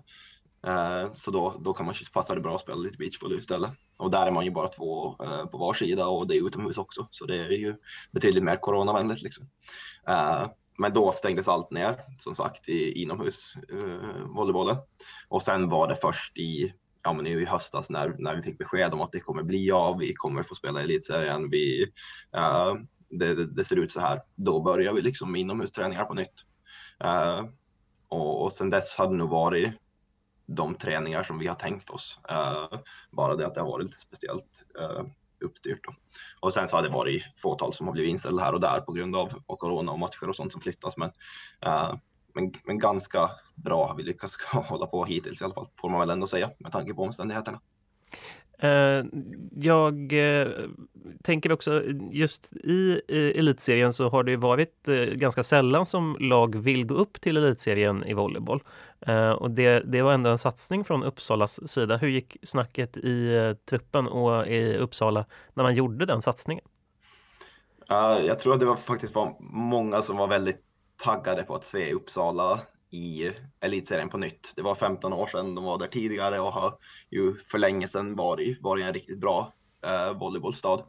uh, 0.67 1.13
så 1.13 1.31
då, 1.31 1.55
då 1.59 1.73
kan 1.73 1.85
man 1.85 1.95
passa 2.13 2.35
det 2.35 2.41
bra 2.41 2.55
att 2.55 2.61
spela 2.61 2.77
lite 2.77 2.97
beachvolley 2.97 3.39
istället. 3.39 3.71
Och 3.99 4.11
där 4.11 4.27
är 4.27 4.31
man 4.31 4.45
ju 4.45 4.51
bara 4.51 4.67
två 4.67 5.15
uh, 5.23 5.45
på 5.45 5.57
var 5.57 5.73
sida 5.73 6.07
och 6.07 6.27
det 6.27 6.37
är 6.37 6.47
utomhus 6.47 6.77
också, 6.77 7.07
så 7.11 7.25
det 7.25 7.37
är 7.37 7.49
ju 7.49 7.75
betydligt 8.11 8.43
mer 8.43 8.55
coronavänligt 8.55 9.21
liksom. 9.21 9.49
Men 10.79 10.93
då 10.93 11.11
stängdes 11.11 11.47
allt 11.47 11.71
ner, 11.71 12.01
som 12.17 12.35
sagt, 12.35 12.69
i 12.69 13.01
inomhusvolleybollen. 13.01 14.75
Eh, 14.75 14.83
och 15.27 15.43
sen 15.43 15.69
var 15.69 15.87
det 15.87 15.95
först 15.95 16.37
i, 16.37 16.73
ja, 17.03 17.13
men 17.13 17.27
i 17.27 17.45
höstas 17.45 17.89
när, 17.89 18.15
när 18.19 18.35
vi 18.35 18.41
fick 18.41 18.57
besked 18.57 18.93
om 18.93 19.01
att 19.01 19.11
det 19.11 19.19
kommer 19.19 19.43
bli 19.43 19.71
av, 19.71 19.97
vi 19.97 20.13
kommer 20.13 20.43
få 20.43 20.55
spela 20.55 20.81
i 20.81 20.83
elitserien, 20.83 21.49
vi, 21.49 21.83
eh, 22.35 22.73
det, 23.09 23.35
det, 23.35 23.45
det, 23.45 23.65
ser 23.65 23.79
ut 23.79 23.91
så 23.91 23.99
här. 23.99 24.21
Då 24.35 24.61
börjar 24.61 24.93
vi 24.93 25.01
liksom 25.01 25.31
med 25.31 25.41
inomhusträningar 25.41 26.05
på 26.05 26.13
nytt. 26.13 26.45
Eh, 27.03 27.45
och, 28.07 28.43
och 28.43 28.53
sen 28.53 28.69
dess 28.69 28.95
hade 28.95 29.11
det 29.11 29.17
nog 29.17 29.29
varit 29.29 29.73
de 30.45 30.75
träningar 30.75 31.23
som 31.23 31.39
vi 31.39 31.47
har 31.47 31.55
tänkt 31.55 31.89
oss. 31.89 32.19
Eh, 32.29 32.79
bara 33.11 33.35
det 33.35 33.47
att 33.47 33.53
det 33.55 33.61
har 33.61 33.67
varit 33.67 33.85
lite 33.85 33.99
speciellt. 33.99 34.63
Eh, 34.79 35.03
Uppstyrt. 35.41 35.83
Då. 35.83 35.93
Och 36.39 36.53
sen 36.53 36.67
så 36.67 36.75
har 36.75 36.83
det 36.83 36.89
varit 36.89 37.23
fåtal 37.35 37.73
som 37.73 37.87
har 37.87 37.93
blivit 37.93 38.11
inställda 38.11 38.43
här 38.43 38.53
och 38.53 38.59
där 38.59 38.81
på 38.81 38.91
grund 38.91 39.15
av 39.15 39.43
och 39.45 39.59
corona 39.59 39.91
och 39.91 39.99
matcher 39.99 40.29
och 40.29 40.35
sånt 40.35 40.51
som 40.51 40.61
flyttas. 40.61 40.97
Men, 40.97 41.09
uh, 41.65 41.95
men, 42.35 42.53
men 42.63 42.79
ganska 42.79 43.29
bra 43.55 43.87
har 43.87 43.95
vi 43.95 44.03
lyckats 44.03 44.37
hålla 44.51 44.85
på 44.85 45.05
hittills 45.05 45.41
i 45.41 45.43
alla 45.43 45.53
fall, 45.53 45.67
får 45.81 45.89
man 45.89 45.99
väl 45.99 46.09
ändå 46.09 46.27
säga 46.27 46.51
med 46.59 46.71
tanke 46.71 46.93
på 46.93 47.03
omständigheterna. 47.03 47.61
Eh, 48.59 49.03
jag 49.55 50.13
eh, 50.13 50.47
tänker 51.23 51.51
också 51.51 51.83
just 52.11 52.53
i 52.53 53.01
elitserien 53.35 53.93
så 53.93 54.09
har 54.09 54.23
det 54.23 54.37
varit 54.37 54.87
eh, 54.87 54.95
ganska 54.95 55.43
sällan 55.43 55.85
som 55.85 56.17
lag 56.19 56.55
vill 56.55 56.85
gå 56.85 56.95
upp 56.95 57.21
till 57.21 57.37
elitserien 57.37 58.03
i 58.03 58.13
volleyboll. 58.13 58.63
Eh, 59.01 59.31
och 59.31 59.51
det, 59.51 59.79
det 59.79 60.01
var 60.01 60.13
ändå 60.13 60.29
en 60.29 60.37
satsning 60.37 60.83
från 60.83 61.03
Uppsalas 61.03 61.71
sida. 61.71 61.97
Hur 61.97 62.07
gick 62.07 62.37
snacket 62.43 62.97
i 62.97 63.35
eh, 63.35 63.53
truppen 63.53 64.07
och 64.07 64.47
i 64.47 64.77
Uppsala 64.77 65.25
när 65.53 65.63
man 65.63 65.75
gjorde 65.75 66.05
den 66.05 66.21
satsningen? 66.21 66.65
Jag 68.25 68.39
tror 68.39 68.53
att 68.53 68.59
det 68.59 68.65
var 68.65 68.75
faktiskt 68.75 69.15
var 69.15 69.35
många 69.39 70.01
som 70.01 70.17
var 70.17 70.27
väldigt 70.27 70.61
taggade 70.97 71.43
på 71.43 71.55
att 71.55 71.63
se 71.63 71.93
Uppsala 71.93 72.59
i 72.89 73.31
elitserien 73.59 74.09
på 74.09 74.17
nytt. 74.17 74.53
Det 74.55 74.61
var 74.61 74.75
15 74.75 75.13
år 75.13 75.27
sedan 75.27 75.55
de 75.55 75.63
var 75.63 75.77
där 75.77 75.87
tidigare 75.87 76.39
och 76.39 76.53
har 76.53 76.77
ju 77.09 77.37
för 77.37 77.57
länge 77.57 77.87
sedan 77.87 78.15
varit, 78.15 78.61
varit 78.61 78.85
en 78.85 78.93
riktigt 78.93 79.19
bra 79.19 79.53
eh, 79.85 80.17
volleybollstad. 80.17 80.83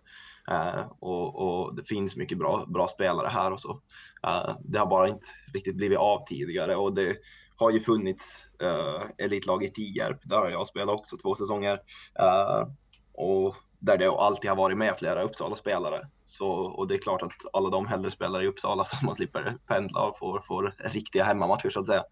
Eh, 0.50 0.92
och, 0.98 1.36
och, 1.36 1.74
det 1.74 1.84
finns 1.84 2.16
mycket 2.16 2.38
bra, 2.38 2.64
bra 2.68 2.88
spelare 2.88 3.28
här 3.28 3.52
och 3.52 3.60
så. 3.60 3.82
Eh, 4.26 4.56
det 4.64 4.78
har 4.78 4.86
bara 4.86 5.08
inte 5.08 5.26
riktigt 5.54 5.76
blivit 5.76 5.98
av 5.98 6.24
tidigare 6.26 6.76
och 6.76 6.94
det 6.94 7.16
har 7.56 7.70
ju 7.70 7.80
funnits 7.80 8.46
eh, 8.62 9.24
elitlag 9.24 9.64
i 9.64 9.70
Tierp. 9.70 10.18
Där 10.22 10.36
har 10.36 10.50
jag 10.50 10.68
spelat 10.68 11.00
också 11.00 11.16
två 11.16 11.34
säsonger. 11.34 11.80
Eh, 12.18 12.68
och 13.12 13.56
där 13.78 13.98
det 13.98 14.08
alltid 14.08 14.50
har 14.50 14.56
varit 14.56 14.78
med 14.78 14.94
flera 14.98 15.22
Uppsala-spelare. 15.22 16.08
Så, 16.30 16.50
och 16.50 16.88
det 16.88 16.94
är 16.94 16.98
klart 16.98 17.22
att 17.22 17.32
alla 17.52 17.68
de 17.68 17.86
hellre 17.86 18.10
spelar 18.10 18.42
i 18.42 18.46
Uppsala 18.46 18.84
så 18.86 19.06
man 19.06 19.14
slipper 19.14 19.58
pendla 19.66 20.02
och 20.02 20.18
får, 20.18 20.40
får 20.40 20.74
riktiga 20.78 21.24
hemmamatcher 21.24 21.70
så 21.70 21.80
att 21.80 21.86
säga. 21.86 22.04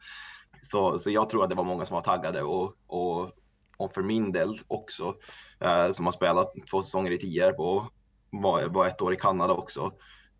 Så, 0.63 0.99
så 0.99 1.11
jag 1.11 1.29
tror 1.29 1.43
att 1.43 1.51
det 1.51 1.55
var 1.55 1.65
många 1.65 1.85
som 1.85 1.95
var 1.95 2.03
taggade 2.03 2.43
och, 2.43 2.77
och, 2.87 3.31
och 3.77 3.93
för 3.95 4.03
min 4.03 4.33
del 4.33 4.59
också, 4.69 5.15
eh, 5.61 5.91
som 5.91 6.05
har 6.05 6.13
spelat 6.13 6.53
två 6.71 6.83
säsonger 6.83 7.11
i 7.11 7.19
Tierp 7.19 7.59
och 7.59 7.85
var, 8.31 8.65
var 8.65 8.87
ett 8.87 9.03
år 9.03 9.13
i 9.13 9.17
Kanada 9.17 9.55
också. 9.55 9.93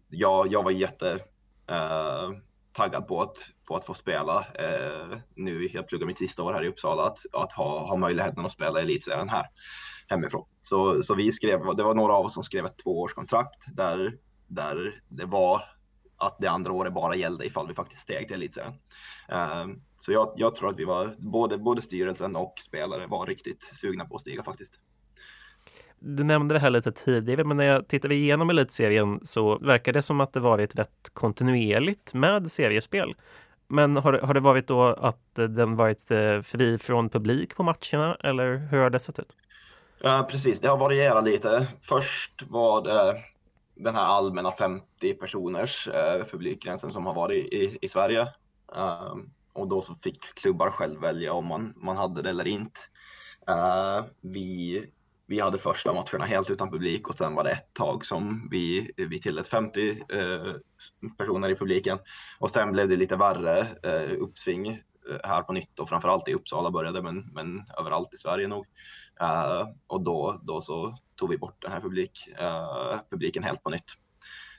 Jag, 0.09 0.53
jag 0.53 0.63
var 0.63 0.71
jätte 0.71 1.13
eh, 1.67 2.31
taggad 2.79 3.09
på 3.09 3.23
att, 3.23 3.37
på 3.69 3.77
att 3.77 3.85
få 3.85 3.95
spela 3.95 4.47
eh, 4.55 5.19
nu. 5.35 5.69
Jag 5.73 5.89
pluggar 5.89 6.07
mitt 6.07 6.19
sista 6.19 6.43
år 6.43 6.53
här 6.53 6.65
i 6.65 6.69
Uppsala, 6.69 7.03
att, 7.03 7.19
att 7.33 7.53
ha, 7.53 7.87
ha 7.87 7.97
möjligheten 7.97 8.47
att 8.47 8.53
spela 8.53 8.81
elitserien 8.81 9.29
här 9.29 9.47
hemifrån. 10.09 10.47
Så, 10.61 11.03
så 11.03 11.15
vi 11.15 11.33
skrev, 11.33 11.77
det 11.77 11.83
var 11.83 11.95
några 11.95 12.13
av 12.13 12.25
oss 12.25 12.35
som 12.35 12.43
skrev 12.43 12.67
ett 12.67 12.79
tvåårskontrakt 12.79 13.65
där, 13.77 14.19
där 14.47 15.03
det 15.09 15.25
var 15.25 15.63
att 16.17 16.37
det 16.39 16.47
andra 16.47 16.73
året 16.73 16.95
bara 16.95 17.17
gällde 17.17 17.47
ifall 17.47 17.69
vi 17.69 17.75
faktiskt 17.75 18.03
steg 18.03 18.27
till 18.27 18.37
elitserien. 18.37 18.75
Eh, 19.29 19.67
så 19.97 20.13
jag, 20.13 20.33
jag, 20.37 20.55
tror 20.55 20.71
att 20.71 20.79
vi 20.79 20.85
var, 20.85 21.15
både, 21.19 21.59
både 21.59 21.83
styrelsen 21.83 22.37
och 22.37 22.55
spelare 22.59 23.07
var 23.07 23.27
riktigt 23.27 23.71
sugna 23.73 24.05
på 24.05 24.15
att 24.15 24.21
stiga 24.21 24.43
faktiskt. 24.43 24.73
Du 26.01 26.25
nämnde 26.25 26.55
det 26.55 26.59
här 26.59 26.71
lite 26.71 26.93
tidigare, 26.93 27.45
men 27.45 27.57
när 27.57 27.65
jag 27.65 27.89
tittade 27.89 28.15
igenom 28.15 28.51
elitserien 28.51 29.21
så 29.23 29.59
verkar 29.59 29.93
det 29.93 30.03
som 30.03 30.21
att 30.21 30.33
det 30.33 30.41
varit 30.41 30.79
rätt 30.79 31.11
kontinuerligt 31.13 32.15
med 32.15 32.51
seriespel. 32.51 33.15
Men 33.69 33.97
har, 33.97 34.13
har 34.13 34.35
det 34.35 34.41
varit 34.41 34.67
då 34.67 34.83
att 34.85 35.35
den 35.35 35.77
varit 35.77 36.11
eh, 36.11 36.41
fri 36.41 36.79
från 36.79 37.09
publik 37.09 37.57
på 37.57 37.63
matcherna 37.63 38.17
eller 38.21 38.57
hur 38.57 38.79
har 38.79 38.91
det 38.91 38.99
sett 38.99 39.19
ut? 39.19 39.37
Ja, 40.01 40.29
precis, 40.31 40.61
det 40.61 40.69
har 40.69 40.77
varierat 40.77 41.25
lite. 41.25 41.67
Först 41.81 42.43
var 42.49 42.83
det 42.83 43.23
den 43.75 43.95
här 43.95 44.05
allmänna 44.05 44.53
50 44.53 45.15
personers 45.15 45.89
eh, 45.89 46.25
publikgränsen 46.25 46.91
som 46.91 47.07
har 47.07 47.15
varit 47.15 47.53
i, 47.53 47.79
i 47.81 47.89
Sverige. 47.89 48.29
Um, 48.67 49.31
och 49.53 49.69
då 49.69 49.83
så 49.83 49.95
fick 50.03 50.35
klubbar 50.35 50.71
själv 50.71 51.01
välja 51.01 51.33
om 51.33 51.47
man, 51.47 51.75
man 51.77 51.97
hade 51.97 52.23
det 52.23 52.31
eller 52.31 52.47
inte. 52.47 52.81
Uh, 53.51 54.05
vi 54.21 54.85
vi 55.29 55.41
hade 55.41 55.59
första 55.59 55.93
matcherna 55.93 56.25
helt 56.25 56.51
utan 56.51 56.71
publik 56.71 57.09
och 57.09 57.15
sen 57.15 57.35
var 57.35 57.45
det 57.45 57.51
ett 57.51 57.75
tag 57.75 58.07
som 58.07 58.49
vi, 58.51 58.91
vi 58.97 59.21
tillät 59.21 59.49
50 59.49 59.91
eh, 59.91 60.53
personer 61.19 61.49
i 61.49 61.55
publiken. 61.55 61.99
Och 62.39 62.51
sen 62.51 62.73
blev 62.73 62.89
det 62.89 62.97
lite 62.97 63.17
värre 63.17 63.67
eh, 63.83 64.13
uppsving 64.19 64.69
eh, 64.69 64.79
här 65.25 65.43
på 65.43 65.53
nytt 65.53 65.79
och 65.79 65.89
framförallt 65.89 66.29
i 66.29 66.35
Uppsala 66.35 66.71
började 66.71 67.03
men, 67.03 67.31
men 67.33 67.63
överallt 67.79 68.15
i 68.15 68.17
Sverige 68.17 68.49
nog. 68.49 68.67
Eh, 69.21 69.69
och 69.87 70.01
då, 70.01 70.41
då 70.43 70.61
så 70.61 70.95
tog 71.17 71.31
vi 71.31 71.39
bort 71.39 71.63
den 71.63 71.73
här 71.73 71.81
publik, 71.81 72.29
eh, 72.39 73.01
publiken 73.11 73.43
helt 73.43 73.63
på 73.63 73.71
nytt. 73.71 73.93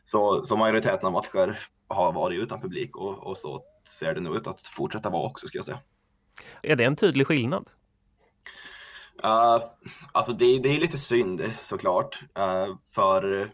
Så, 0.03 0.45
så 0.45 0.58
majoriteten 0.58 1.08
av 1.08 1.12
matcher 1.13 1.60
har 1.88 2.12
varit 2.13 2.39
utan 2.39 2.62
publik 2.62 2.95
och, 2.95 3.27
och 3.27 3.38
så 3.38 3.63
ser 3.88 4.13
det 4.13 4.21
nu 4.21 4.29
ut 4.29 4.47
att 4.47 4.62
fortsätta 4.62 5.10
vara 5.10 5.27
också 5.27 5.47
ska 5.47 5.58
jag 5.58 5.65
säga. 5.65 5.79
Är 6.63 6.75
det 6.75 6.84
en 6.84 6.95
tydlig 6.95 7.27
skillnad? 7.27 7.69
Uh, 9.25 9.63
alltså 10.12 10.34
det, 10.34 10.60
det 10.60 10.69
är 10.69 10.79
lite 10.79 10.97
synd 10.97 11.53
såklart. 11.62 12.21
Uh, 12.39 12.75
för, 12.95 13.51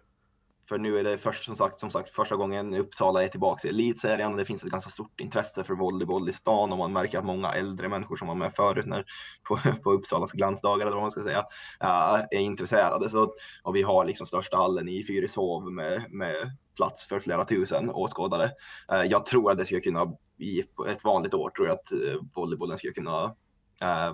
för 0.70 0.78
nu 0.78 1.00
är 1.00 1.04
det 1.04 1.18
först, 1.18 1.46
som, 1.46 1.56
sagt, 1.56 1.80
som 1.80 1.92
sagt 1.92 2.10
första 2.10 2.36
gången 2.36 2.74
Uppsala 2.74 3.24
är 3.24 3.28
tillbaka 3.28 3.68
i 3.68 3.72
elitserien 3.72 4.32
och 4.32 4.38
det 4.38 4.46
finns 4.46 4.64
ett 4.64 4.72
ganska 4.72 4.90
stort 4.90 5.20
intresse 5.20 5.64
för 5.64 5.74
volleyboll 5.74 6.30
i 6.30 6.34
stan 6.34 6.72
och 6.72 6.78
man 6.78 6.94
märker 6.94 7.18
att 7.18 7.26
många 7.26 7.54
äldre 7.54 7.90
människor 7.90 8.16
som 8.16 8.28
var 8.28 8.36
med 8.36 8.54
förut 8.54 8.86
när, 8.86 9.06
på, 9.48 9.60
på 9.84 9.92
Uppsalas 9.92 10.32
glansdagar 10.32 10.86
eller 10.86 10.96
vad 10.96 11.04
man 11.04 11.12
ska 11.12 11.24
säga 11.24 11.40
uh, 11.84 12.26
är 12.32 12.40
intresserade. 12.40 13.10
Så, 13.10 13.34
och 13.64 13.76
vi 13.76 13.82
har 13.82 14.06
liksom 14.06 14.28
största 14.28 14.58
hallen 14.58 14.88
i 14.90 15.04
Fyrishov 15.04 15.72
med, 15.72 16.06
med 16.10 16.58
plats 16.76 17.08
för 17.08 17.20
flera 17.20 17.46
tusen 17.46 17.90
åskådare. 17.90 18.52
jag 18.88 19.26
tror 19.26 19.52
att 19.52 19.58
det 19.58 19.66
skulle 19.66 19.82
kunna 19.82 20.14
i 20.38 20.60
ett 20.90 21.04
vanligt 21.04 21.34
år 21.34 21.50
tror 21.50 21.68
jag 21.68 21.74
att 21.74 21.92
volleybollen 22.34 22.78
skulle 22.78 22.94
kunna 22.94 23.36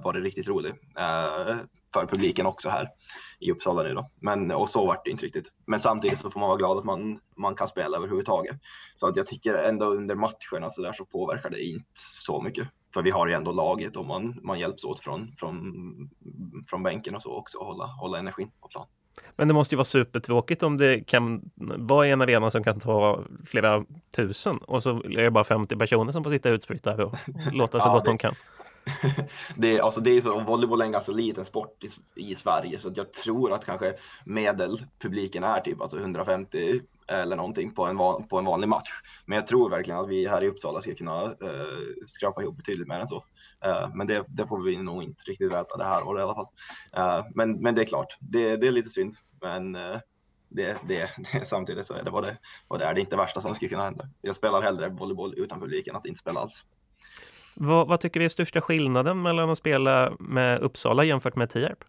var 0.03 0.13
det 0.13 0.19
riktigt 0.19 0.47
roligt 0.47 0.75
eh, 0.97 1.55
för 1.93 2.05
publiken 2.05 2.45
också 2.45 2.69
här 2.69 2.89
i 3.39 3.51
Uppsala 3.51 3.83
nu 3.83 3.93
då. 3.93 4.09
Men 4.19 4.51
och 4.51 4.69
så 4.69 4.85
vart 4.85 5.05
det 5.05 5.11
inte 5.11 5.25
riktigt. 5.25 5.51
Men 5.65 5.79
samtidigt 5.79 6.19
så 6.19 6.29
får 6.29 6.39
man 6.39 6.49
vara 6.49 6.57
glad 6.57 6.77
att 6.77 6.85
man, 6.85 7.19
man 7.37 7.55
kan 7.55 7.67
spela 7.67 7.97
överhuvudtaget. 7.97 8.55
Så 8.95 9.07
att 9.07 9.15
jag 9.15 9.27
tycker 9.27 9.53
ändå 9.53 9.85
under 9.85 10.15
matcherna 10.15 10.69
så 10.69 10.81
där 10.81 10.93
så 10.93 11.05
påverkar 11.05 11.49
det 11.49 11.63
inte 11.63 11.85
så 11.95 12.41
mycket. 12.41 12.67
För 12.93 13.01
vi 13.01 13.11
har 13.11 13.27
ju 13.27 13.33
ändå 13.33 13.51
laget 13.51 13.95
och 13.95 14.05
man, 14.05 14.39
man 14.43 14.59
hjälps 14.59 14.83
åt 14.83 14.99
från, 14.99 15.35
från, 15.37 15.73
från 16.69 16.83
bänken 16.83 17.15
och 17.15 17.21
så 17.21 17.33
också 17.33 17.57
och 17.57 17.65
hålla, 17.65 17.85
hålla 17.85 18.19
energin 18.19 18.51
på 18.61 18.67
plan. 18.67 18.87
Men 19.35 19.47
det 19.47 19.53
måste 19.53 19.75
ju 19.75 19.77
vara 19.77 19.85
supertråkigt 19.85 20.63
om 20.63 20.77
det 20.77 20.99
kan 21.07 21.51
vara 21.77 22.07
en 22.07 22.21
arena 22.21 22.51
som 22.51 22.63
kan 22.63 22.79
ta 22.79 23.23
flera 23.45 23.85
tusen 24.15 24.57
och 24.57 24.83
så 24.83 24.89
är 24.89 25.23
det 25.23 25.31
bara 25.31 25.43
50 25.43 25.75
personer 25.75 26.11
som 26.11 26.23
får 26.23 26.31
sitta 26.31 26.49
utspritt 26.49 26.83
där 26.83 27.01
och 27.01 27.15
låta 27.51 27.79
så 27.79 27.87
ja, 27.87 27.93
gott 27.93 28.05
det, 28.05 28.11
de 28.11 28.17
kan. 28.17 28.35
det, 29.55 29.79
alltså 29.79 30.01
det 30.01 30.11
är 30.11 30.21
så, 30.21 30.39
volleyboll 30.39 30.81
är 30.81 30.85
en 30.85 30.91
ganska 30.91 31.11
liten 31.11 31.45
sport 31.45 31.83
i, 31.83 31.89
i 32.31 32.35
Sverige 32.35 32.79
så 32.79 32.91
jag 32.95 33.13
tror 33.13 33.53
att 33.53 33.65
kanske 33.65 33.93
medelpubliken 34.25 35.43
är 35.43 35.59
typ 35.59 35.81
alltså 35.81 35.97
150 35.97 36.81
eller 37.07 37.35
någonting 37.35 37.73
på 37.73 37.85
en, 37.85 37.97
van, 37.97 38.27
på 38.27 38.37
en 38.39 38.45
vanlig 38.45 38.67
match. 38.67 38.89
Men 39.25 39.35
jag 39.35 39.47
tror 39.47 39.69
verkligen 39.69 39.99
att 39.99 40.09
vi 40.09 40.27
här 40.27 40.43
i 40.43 40.47
Uppsala 40.47 40.81
ska 40.81 40.95
kunna 40.95 41.23
eh, 41.23 42.05
skrapa 42.07 42.41
ihop 42.41 42.57
betydligt 42.57 42.87
mer 42.87 42.99
än 42.99 43.07
så. 43.07 43.25
Eh, 43.65 43.89
men 43.93 44.07
det, 44.07 44.25
det, 44.27 44.47
får 44.47 44.63
vi 44.63 44.77
nog 44.77 45.03
inte 45.03 45.23
riktigt 45.23 45.51
veta 45.51 45.77
det 45.77 45.83
här 45.83 46.03
året 46.03 46.21
i 46.21 46.23
alla 46.23 46.35
fall. 46.35 46.47
Eh, 46.93 47.25
men, 47.35 47.51
men 47.51 47.75
det 47.75 47.81
är 47.81 47.85
klart, 47.85 48.17
det, 48.19 48.55
det 48.57 48.67
är 48.67 48.71
lite 48.71 48.89
synd. 48.89 49.15
Men 49.41 49.75
eh, 49.75 49.97
det, 50.49 50.77
det, 50.87 51.09
det, 51.31 51.45
samtidigt 51.45 51.85
så 51.85 51.93
är 51.93 52.03
det 52.03 52.11
vad 52.11 52.23
det, 52.23 52.37
vad 52.67 52.79
det 52.79 52.85
är. 52.85 52.93
Det 52.93 52.99
är 52.99 53.01
inte 53.01 53.15
det 53.15 53.21
värsta 53.21 53.41
som 53.41 53.55
skulle 53.55 53.69
kunna 53.69 53.83
hända. 53.83 54.09
Jag 54.21 54.35
spelar 54.35 54.61
hellre 54.61 54.89
volleyboll 54.89 55.33
utan 55.37 55.59
publiken 55.59 55.95
än 55.95 55.99
att 55.99 56.05
inte 56.05 56.19
spela 56.19 56.39
alls. 56.39 56.65
Vad, 57.55 57.87
vad, 57.87 57.99
tycker 57.99 58.19
vi 58.19 58.25
är 58.25 58.29
största 58.29 58.61
skillnaden 58.61 59.21
mellan 59.21 59.49
att 59.49 59.57
spela 59.57 60.13
med 60.19 60.59
Uppsala 60.59 61.03
jämfört 61.03 61.35
med 61.35 61.49
Tierp? 61.49 61.83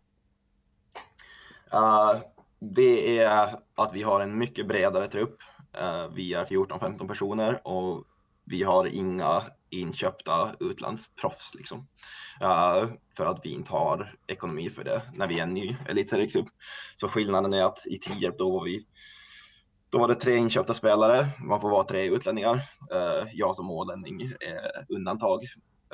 Uh, 1.74 2.20
det 2.60 3.18
är 3.18 3.56
att 3.74 3.94
vi 3.94 4.02
har 4.02 4.20
en 4.20 4.38
mycket 4.38 4.68
bredare 4.68 5.06
trupp. 5.06 5.38
Uh, 5.80 6.14
vi 6.14 6.34
är 6.34 6.44
14-15 6.44 7.08
personer 7.08 7.68
och 7.68 8.04
vi 8.44 8.62
har 8.62 8.86
inga 8.86 9.42
inköpta 9.70 10.50
utlandsproffs. 10.60 11.54
Liksom. 11.54 11.78
Uh, 12.42 12.92
för 13.16 13.26
att 13.26 13.40
vi 13.44 13.50
inte 13.50 13.72
har 13.72 14.14
ekonomi 14.26 14.70
för 14.70 14.84
det 14.84 15.02
när 15.14 15.26
vi 15.26 15.38
är 15.38 15.42
en 15.42 15.54
ny 15.54 15.76
elitserieklubb. 15.88 16.48
Så 16.96 17.08
skillnaden 17.08 17.52
är 17.52 17.64
att 17.64 17.86
i 17.86 17.98
Tierp 17.98 18.38
då 18.38 18.50
var 18.50 18.64
vi 18.64 18.86
då 19.92 19.98
var 19.98 20.08
det 20.08 20.14
tre 20.14 20.36
inköpta 20.36 20.74
spelare. 20.74 21.28
Man 21.40 21.60
får 21.60 21.70
vara 21.70 21.84
tre 21.84 22.04
utlänningar. 22.04 22.54
Uh, 22.54 23.28
jag 23.32 23.56
som 23.56 23.70
ålänning 23.70 24.22
är 24.22 24.94
undantag. 24.96 25.42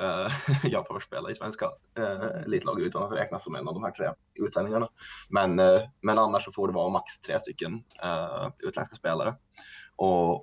Uh, 0.01 0.31
jag 0.63 0.87
får 0.87 0.99
spela 0.99 1.31
i 1.31 1.35
svenska 1.35 1.65
eh, 1.97 2.03
uh, 2.03 2.43
elitlag 2.45 2.81
utan 2.81 3.03
att 3.03 3.15
räknas 3.15 3.43
som 3.43 3.55
en 3.55 3.67
av 3.67 3.73
de 3.73 3.83
här 3.83 3.91
tre 3.91 4.09
utlänningarna. 4.35 4.87
Men, 5.29 5.59
uh, 5.59 5.81
men 6.01 6.19
annars 6.19 6.45
så 6.45 6.51
får 6.51 6.67
det 6.67 6.73
vara 6.73 6.89
max 6.89 7.19
tre 7.19 7.39
stycken 7.39 7.73
uh, 8.03 8.49
utländska 8.59 8.95
spelare. 8.95 9.35
Och, 9.95 10.33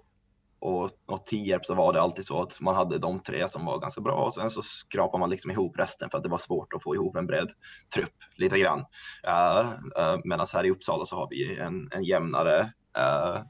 och, 0.59 0.91
och 1.07 1.25
Tierp 1.25 1.65
så 1.65 1.75
var 1.75 1.93
det 1.93 2.01
alltid 2.01 2.27
så 2.27 2.43
att 2.43 2.61
man 2.61 2.75
hade 2.75 2.99
de 2.99 3.21
tre 3.21 3.49
som 3.49 3.65
var 3.65 3.79
ganska 3.79 4.01
bra 4.01 4.25
och 4.25 4.35
sen 4.35 4.51
så 4.51 4.63
skrapar 4.63 5.19
man 5.19 5.31
liksom 5.31 5.51
ihop 5.51 5.79
resten 5.79 6.11
för 6.11 6.19
att 6.19 6.25
det 6.25 6.31
var 6.31 6.39
svårt 6.39 6.73
att 6.73 6.83
få 6.83 6.95
ihop 6.95 7.17
en 7.17 7.27
bred 7.27 7.49
trupp 7.95 8.17
lite 8.37 8.59
grann. 8.59 8.85
Uh, 9.27 9.69
uh, 10.03 10.21
Medan 10.25 10.47
här 10.55 10.67
i 10.67 10.71
Uppsala 10.71 11.07
så 11.07 11.17
har 11.17 11.29
vi 11.31 11.59
en, 11.59 11.89
en 11.93 12.05
jämnare 12.05 12.73
Uh, 12.99 13.43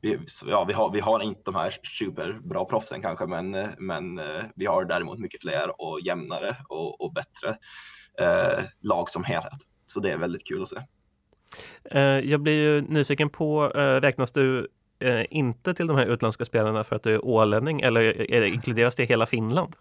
vi, 0.00 0.18
ja, 0.46 0.64
vi, 0.64 0.72
har, 0.72 0.92
vi 0.92 1.00
har 1.00 1.20
inte 1.20 1.42
de 1.44 1.54
här 1.54 1.74
superbra 1.98 2.64
proffsen 2.64 3.02
kanske, 3.02 3.26
men, 3.26 3.50
men 3.78 4.18
uh, 4.18 4.42
vi 4.54 4.66
har 4.66 4.84
däremot 4.84 5.18
mycket 5.18 5.40
fler 5.40 5.80
och 5.82 6.00
jämnare 6.00 6.56
och, 6.68 7.00
och 7.00 7.12
bättre 7.12 7.48
uh, 8.20 8.64
lag 8.80 9.10
som 9.10 9.24
helhet. 9.24 9.58
Så 9.84 10.00
det 10.00 10.10
är 10.10 10.16
väldigt 10.16 10.46
kul 10.46 10.62
att 10.62 10.68
se. 10.68 10.82
Jag 12.24 12.40
blir 12.40 12.52
ju 12.52 12.80
nyfiken 12.80 13.30
på, 13.30 13.68
räknas 13.68 14.32
du 14.32 14.68
inte 15.30 15.74
till 15.74 15.86
de 15.86 15.96
här 15.96 16.06
utländska 16.06 16.44
spelarna 16.44 16.84
för 16.84 16.96
att 16.96 17.02
du 17.02 17.14
är 17.14 17.24
ålänning 17.24 17.80
eller 17.80 18.44
inkluderas 18.44 18.94
det 18.94 19.04
hela 19.04 19.26
Finland? 19.26 19.76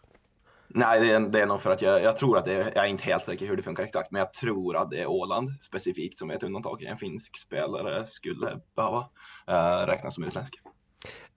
Nej, 0.74 1.02
det 1.02 1.12
är, 1.12 1.20
det 1.20 1.42
är 1.42 1.46
nog 1.46 1.62
för 1.62 1.72
att 1.72 1.82
jag, 1.82 2.04
jag 2.04 2.18
tror 2.18 2.38
att 2.38 2.46
det 2.46 2.54
är, 2.54 2.72
jag 2.76 2.86
är 2.86 2.90
inte 2.90 3.04
helt 3.04 3.26
säker 3.26 3.48
hur 3.48 3.58
det 3.58 3.64
funkar 3.64 3.84
exakt, 3.84 4.12
men 4.12 4.20
jag 4.20 4.34
tror 4.34 4.78
att 4.78 4.92
det 4.92 5.02
är 5.02 5.08
Åland 5.08 5.50
specifikt 5.62 6.18
som 6.18 6.30
är 6.30 6.36
ett 6.36 6.44
undantag. 6.44 6.84
En 6.84 6.98
finsk 6.98 7.38
spelare 7.38 8.06
skulle 8.06 8.60
behöva 8.76 9.00
uh, 9.50 9.88
räknas 9.88 10.16
som 10.16 10.24
utländsk. 10.24 10.54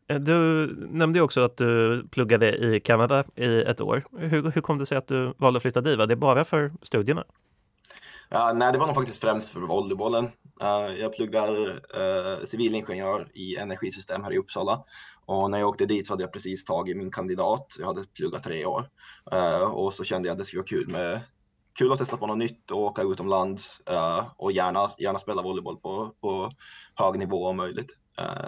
Eh, 0.09 0.19
du 0.21 0.67
nämnde 0.91 1.21
också 1.21 1.41
att 1.41 1.57
du 1.57 2.03
pluggade 2.09 2.57
i 2.57 2.81
Kanada 2.81 3.25
i 3.35 3.63
ett 3.63 3.81
år. 3.81 4.05
Hur, 4.19 4.51
hur 4.51 4.61
kom 4.61 4.79
det 4.79 4.87
sig 4.87 4.99
att 4.99 5.07
du 5.07 5.35
valde 5.37 5.57
att 5.57 5.63
flytta 5.63 5.81
dit? 5.81 5.99
Var 5.99 6.07
det 6.07 6.17
bara 6.17 6.45
för 6.45 6.73
studierna? 6.83 7.25
Uh, 8.33 8.53
nej, 8.55 8.73
det 8.73 8.79
var 8.79 8.87
nog 8.87 8.95
faktiskt 8.95 9.21
främst 9.21 9.49
för 9.49 9.61
volleybollen. 9.61 10.25
Uh, 10.63 11.01
jag 11.01 11.13
pluggar 11.13 11.69
uh, 11.71 12.45
civilingenjör 12.45 13.29
i 13.35 13.57
energisystem 13.57 14.25
här 14.25 14.33
i 14.33 14.39
Uppsala 14.39 14.85
och 15.27 15.51
när 15.51 15.59
jag 15.59 15.69
åkte 15.69 15.87
dit 15.87 16.07
så 16.07 16.13
hade 16.13 16.23
jag 16.23 16.33
precis 16.33 16.65
tagit 16.65 16.97
min 16.97 17.11
kandidat. 17.11 17.77
Jag 17.79 17.87
hade 17.87 18.05
pluggat 18.17 18.43
tre 18.43 18.67
år 18.67 18.89
uh, 19.35 19.63
och 19.63 19.95
så 19.95 20.05
kände 20.05 20.29
jag 20.29 20.33
att 20.33 20.39
det 20.39 20.45
skulle 20.45 20.61
vara 20.61 20.69
kul 20.69 20.89
med 20.89 21.21
kul 21.79 21.93
att 21.93 21.99
testa 21.99 22.17
på 22.17 22.27
något 22.27 22.39
nytt 22.39 22.71
och 22.71 22.79
åka 22.79 23.03
utomlands 23.03 23.81
eh, 23.87 24.27
och 24.37 24.53
gärna, 24.53 24.91
gärna 24.99 25.19
spela 25.19 25.43
volleyboll 25.43 25.77
på, 25.77 26.15
på 26.21 26.53
hög 26.95 27.19
nivå 27.19 27.47
om 27.47 27.57
möjligt. 27.57 27.91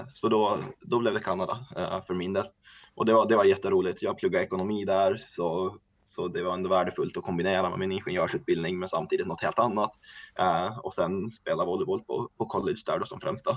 så 0.08 0.28
då, 0.28 0.58
då 0.80 0.98
blev 0.98 1.14
det 1.14 1.20
Kanada 1.20 1.66
för 2.06 2.14
min 2.14 2.32
del. 2.32 2.46
Och 2.94 3.06
det 3.06 3.12
var, 3.14 3.28
det 3.28 3.36
var 3.36 3.44
jätteroligt. 3.44 4.02
Jag 4.02 4.18
pluggade 4.18 4.44
ekonomi 4.44 4.84
där 4.84 5.16
så 5.16 5.76
så 6.16 6.28
det 6.28 6.42
var 6.42 6.54
ändå 6.54 6.70
värdefullt 6.70 7.16
att 7.16 7.24
kombinera 7.24 7.70
med 7.70 7.78
min 7.78 7.92
ingenjörsutbildning 7.92 8.78
med 8.78 8.90
samtidigt 8.90 9.26
något 9.26 9.42
helt 9.42 9.58
annat. 9.58 9.92
Uh, 10.40 10.78
och 10.78 10.94
sen 10.94 11.30
spela 11.30 11.64
volleyboll 11.64 12.04
på, 12.04 12.30
på 12.38 12.46
college 12.46 12.78
där 12.86 12.98
då 12.98 13.06
som 13.06 13.20
främsta, 13.20 13.50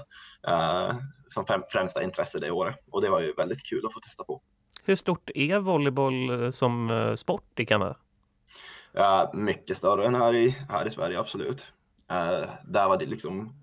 uh, 0.48 0.98
som 1.30 1.45
främsta 1.72 2.04
intresse 2.04 2.39
det 2.39 2.52
året. 2.52 2.76
Och 2.91 3.02
det 3.02 3.10
var 3.10 3.22
ju 3.22 3.34
väldigt 3.34 3.63
kul 3.63 3.86
att 3.86 3.93
få 3.93 4.00
testa 4.00 4.24
på. 4.24 4.41
Hur 4.84 4.95
stort 4.95 5.30
är 5.36 5.60
volleyboll 5.60 6.43
eh, 6.43 6.52
som 6.52 7.13
sport 7.17 7.60
i 7.60 7.65
Kanada? 7.65 7.95
Uh, 9.00 9.34
mycket 9.34 9.78
större 9.78 10.06
än 10.06 10.15
här 10.15 10.36
i, 10.36 10.50
här 10.69 10.88
i 10.88 10.91
Sverige, 10.91 11.19
absolut. 11.19 11.65
där 12.65 12.88
var 12.88 12.98
det 12.98 13.06
liksom 13.06 13.54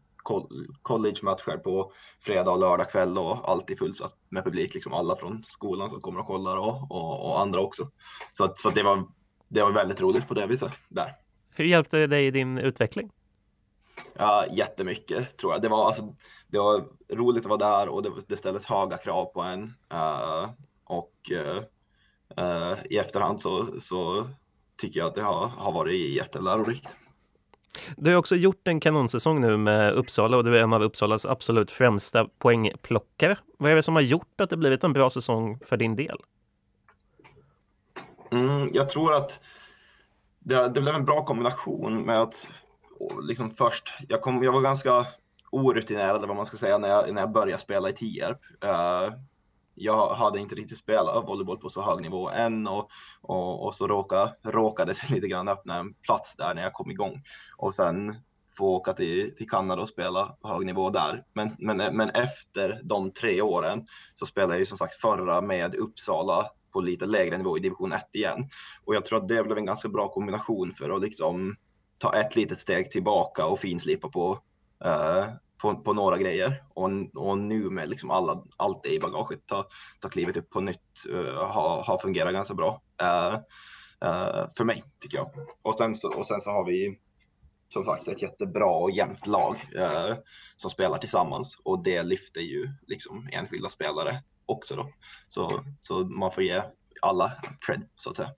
college-matcher 0.82 1.56
på 1.56 1.92
fredag 2.20 2.50
och 2.50 2.58
lördag 2.58 2.90
kväll 2.90 3.18
och 3.18 3.50
alltid 3.50 3.78
fullsatt 3.78 4.14
med 4.28 4.44
publik, 4.44 4.74
liksom 4.74 4.92
alla 4.92 5.16
från 5.16 5.44
skolan 5.48 5.90
som 5.90 6.00
kommer 6.00 6.20
och 6.20 6.26
kollar 6.26 6.56
och, 6.56 6.90
och, 6.90 7.26
och 7.26 7.40
andra 7.40 7.60
också. 7.60 7.90
Så, 8.32 8.44
att, 8.44 8.58
så 8.58 8.68
att 8.68 8.74
det, 8.74 8.82
var, 8.82 9.04
det 9.48 9.62
var 9.62 9.72
väldigt 9.72 10.00
roligt 10.00 10.28
på 10.28 10.34
det 10.34 10.46
viset 10.46 10.72
där. 10.88 11.12
Hur 11.50 11.64
hjälpte 11.64 11.98
det 11.98 12.06
dig 12.06 12.26
i 12.26 12.30
din 12.30 12.58
utveckling? 12.58 13.10
Ja, 14.18 14.46
jättemycket 14.52 15.36
tror 15.36 15.52
jag. 15.52 15.62
Det 15.62 15.68
var, 15.68 15.86
alltså, 15.86 16.14
det 16.48 16.58
var 16.58 16.84
roligt 17.12 17.44
att 17.44 17.60
vara 17.60 17.70
där 17.70 17.88
och 17.88 18.02
det, 18.02 18.10
det 18.28 18.36
ställdes 18.36 18.66
höga 18.66 18.96
krav 18.96 19.24
på 19.24 19.42
en. 19.42 19.62
Uh, 19.92 20.50
och 20.84 21.12
uh, 21.32 21.62
uh, 22.44 22.78
i 22.90 22.98
efterhand 22.98 23.40
så, 23.40 23.66
så 23.80 24.26
tycker 24.76 25.00
jag 25.00 25.06
att 25.06 25.14
det 25.14 25.22
har, 25.22 25.46
har 25.46 25.72
varit 25.72 26.14
jättelärorikt. 26.14 26.88
Du 27.96 28.10
har 28.10 28.18
också 28.18 28.36
gjort 28.36 28.68
en 28.68 28.80
kanonsäsong 28.80 29.40
nu 29.40 29.56
med 29.56 29.92
Uppsala 29.92 30.36
och 30.36 30.44
du 30.44 30.58
är 30.58 30.62
en 30.62 30.72
av 30.72 30.82
Uppsalas 30.82 31.26
absolut 31.26 31.70
främsta 31.70 32.28
poängplockare. 32.38 33.38
Vad 33.58 33.70
är 33.70 33.76
det 33.76 33.82
som 33.82 33.94
har 33.94 34.02
gjort 34.02 34.40
att 34.40 34.50
det 34.50 34.56
blivit 34.56 34.84
en 34.84 34.92
bra 34.92 35.10
säsong 35.10 35.58
för 35.64 35.76
din 35.76 35.96
del? 35.96 36.18
Mm, 38.30 38.68
jag 38.72 38.88
tror 38.88 39.14
att 39.14 39.40
det, 40.38 40.68
det 40.68 40.80
blev 40.80 40.94
en 40.94 41.04
bra 41.04 41.24
kombination 41.24 42.02
med 42.02 42.20
att 42.20 42.46
liksom 43.22 43.50
först, 43.50 43.94
jag, 44.08 44.20
kom, 44.20 44.42
jag 44.42 44.52
var 44.52 44.60
ganska 44.60 45.06
orutinerad 45.50 46.26
vad 46.26 46.36
man 46.36 46.46
ska 46.46 46.56
säga 46.56 46.78
när 46.78 46.88
jag, 46.88 47.14
när 47.14 47.22
jag 47.22 47.32
började 47.32 47.62
spela 47.62 47.88
i 47.88 47.92
Tierp. 47.92 48.38
Uh, 48.64 49.14
jag 49.76 50.14
hade 50.14 50.40
inte 50.40 50.54
riktigt 50.54 50.78
spelat 50.78 51.28
volleyboll 51.28 51.58
på 51.58 51.70
så 51.70 51.82
hög 51.82 52.02
nivå 52.02 52.30
än 52.30 52.66
och, 52.66 52.88
och, 53.20 53.66
och 53.66 53.74
så 53.74 53.86
råkade, 53.86 54.32
råkade 54.42 54.92
det 55.08 55.14
lite 55.14 55.28
grann 55.28 55.48
öppna 55.48 55.76
en 55.76 55.94
plats 55.94 56.36
där 56.36 56.54
när 56.54 56.62
jag 56.62 56.72
kom 56.72 56.90
igång 56.90 57.22
och 57.56 57.74
sen 57.74 58.16
få 58.56 58.74
åka 58.74 58.92
till, 58.92 59.36
till 59.36 59.48
Kanada 59.48 59.82
och 59.82 59.88
spela 59.88 60.36
på 60.40 60.48
hög 60.48 60.66
nivå 60.66 60.90
där. 60.90 61.24
Men, 61.32 61.56
men, 61.58 61.96
men 61.96 62.10
efter 62.10 62.80
de 62.84 63.10
tre 63.10 63.42
åren 63.42 63.86
så 64.14 64.26
spelade 64.26 64.52
jag 64.52 64.58
ju 64.58 64.66
som 64.66 64.78
sagt 64.78 64.94
förra 64.94 65.40
med 65.40 65.74
Uppsala 65.74 66.50
på 66.72 66.80
lite 66.80 67.06
lägre 67.06 67.38
nivå 67.38 67.56
i 67.56 67.60
division 67.60 67.92
1 67.92 68.02
igen. 68.12 68.50
Och 68.84 68.94
jag 68.94 69.04
tror 69.04 69.22
att 69.22 69.28
det 69.28 69.44
blev 69.44 69.58
en 69.58 69.66
ganska 69.66 69.88
bra 69.88 70.08
kombination 70.08 70.72
för 70.72 70.90
att 70.90 71.02
liksom 71.02 71.56
ta 71.98 72.14
ett 72.14 72.36
litet 72.36 72.58
steg 72.58 72.90
tillbaka 72.90 73.46
och 73.46 73.58
finslipa 73.58 74.08
på, 74.08 74.38
eh, 74.84 75.26
på, 75.58 75.76
på, 75.76 75.92
några 75.92 76.18
grejer. 76.18 76.62
Och, 76.74 76.90
och 77.16 77.38
nu 77.38 77.70
med 77.70 77.88
liksom 77.88 78.10
alla, 78.10 78.44
allt 78.56 78.82
det 78.82 78.94
i 78.94 79.00
bagaget, 79.00 79.46
ta, 79.46 79.66
ta 80.00 80.08
klivet 80.08 80.36
upp 80.36 80.50
på 80.50 80.60
nytt, 80.60 81.06
uh, 81.12 81.34
har 81.34 81.82
ha 81.82 81.98
fungerat 81.98 82.32
ganska 82.32 82.54
bra. 82.54 82.82
Uh, 83.02 83.38
för 84.56 84.64
mig, 84.64 84.84
tycker 85.00 85.16
jag. 85.16 85.30
Och 85.62 85.74
sen, 85.74 85.94
så, 85.94 86.14
och 86.14 86.26
sen 86.26 86.40
så 86.40 86.50
har 86.50 86.64
vi 86.64 86.98
som 87.68 87.84
sagt 87.84 88.08
ett 88.08 88.22
jättebra 88.22 88.66
och 88.66 88.90
jämnt 88.90 89.26
lag 89.26 89.56
som 90.56 90.70
spelar 90.70 90.98
tillsammans 90.98 91.60
och 91.64 91.84
det 91.84 92.02
lyfter 92.02 92.40
ju 92.40 92.68
liksom 92.86 93.28
enskilda 93.32 93.68
spelare 93.68 94.22
också 94.46 94.74
då. 94.74 94.88
Så, 95.28 95.64
så 95.78 96.04
man 96.04 96.32
får 96.32 96.42
ge 96.42 96.62
alla 97.02 97.32
cred 97.66 97.88
så 97.96 98.10
att 98.10 98.16
säga. 98.16 98.30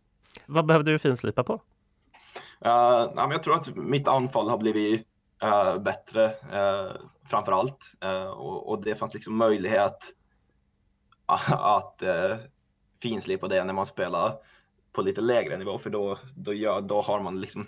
Vad 0.46 0.66
behövde 0.66 0.90
du 0.90 0.98
finslipa 0.98 1.44
på? 1.44 1.52
Uh, 1.54 3.12
ja, 3.16 3.28
jag 3.30 3.42
tror 3.42 3.54
att 3.54 3.76
mitt 3.76 4.08
anfall 4.08 4.48
har 4.48 4.58
blivit 4.58 5.07
eh, 5.42 5.78
bättre 5.78 6.24
eh, 6.52 6.96
framför 7.24 7.52
allt 7.52 7.78
eh, 8.00 8.26
och, 8.26 8.68
och, 8.68 8.84
det 8.84 8.94
fanns 8.94 9.14
liksom 9.14 9.36
möjlighet 9.36 9.98
att 11.48 12.02
eh, 12.02 12.36
finslipa 13.02 13.48
det 13.48 13.64
när 13.64 13.74
man 13.74 13.86
spelar 13.86 14.34
på 14.92 15.02
lite 15.02 15.20
lägre 15.20 15.56
nivå 15.56 15.78
för 15.78 15.90
då, 15.90 16.18
då, 16.36 16.52
gör, 16.52 16.80
då 16.80 17.00
har 17.00 17.20
man 17.20 17.40
liksom 17.40 17.66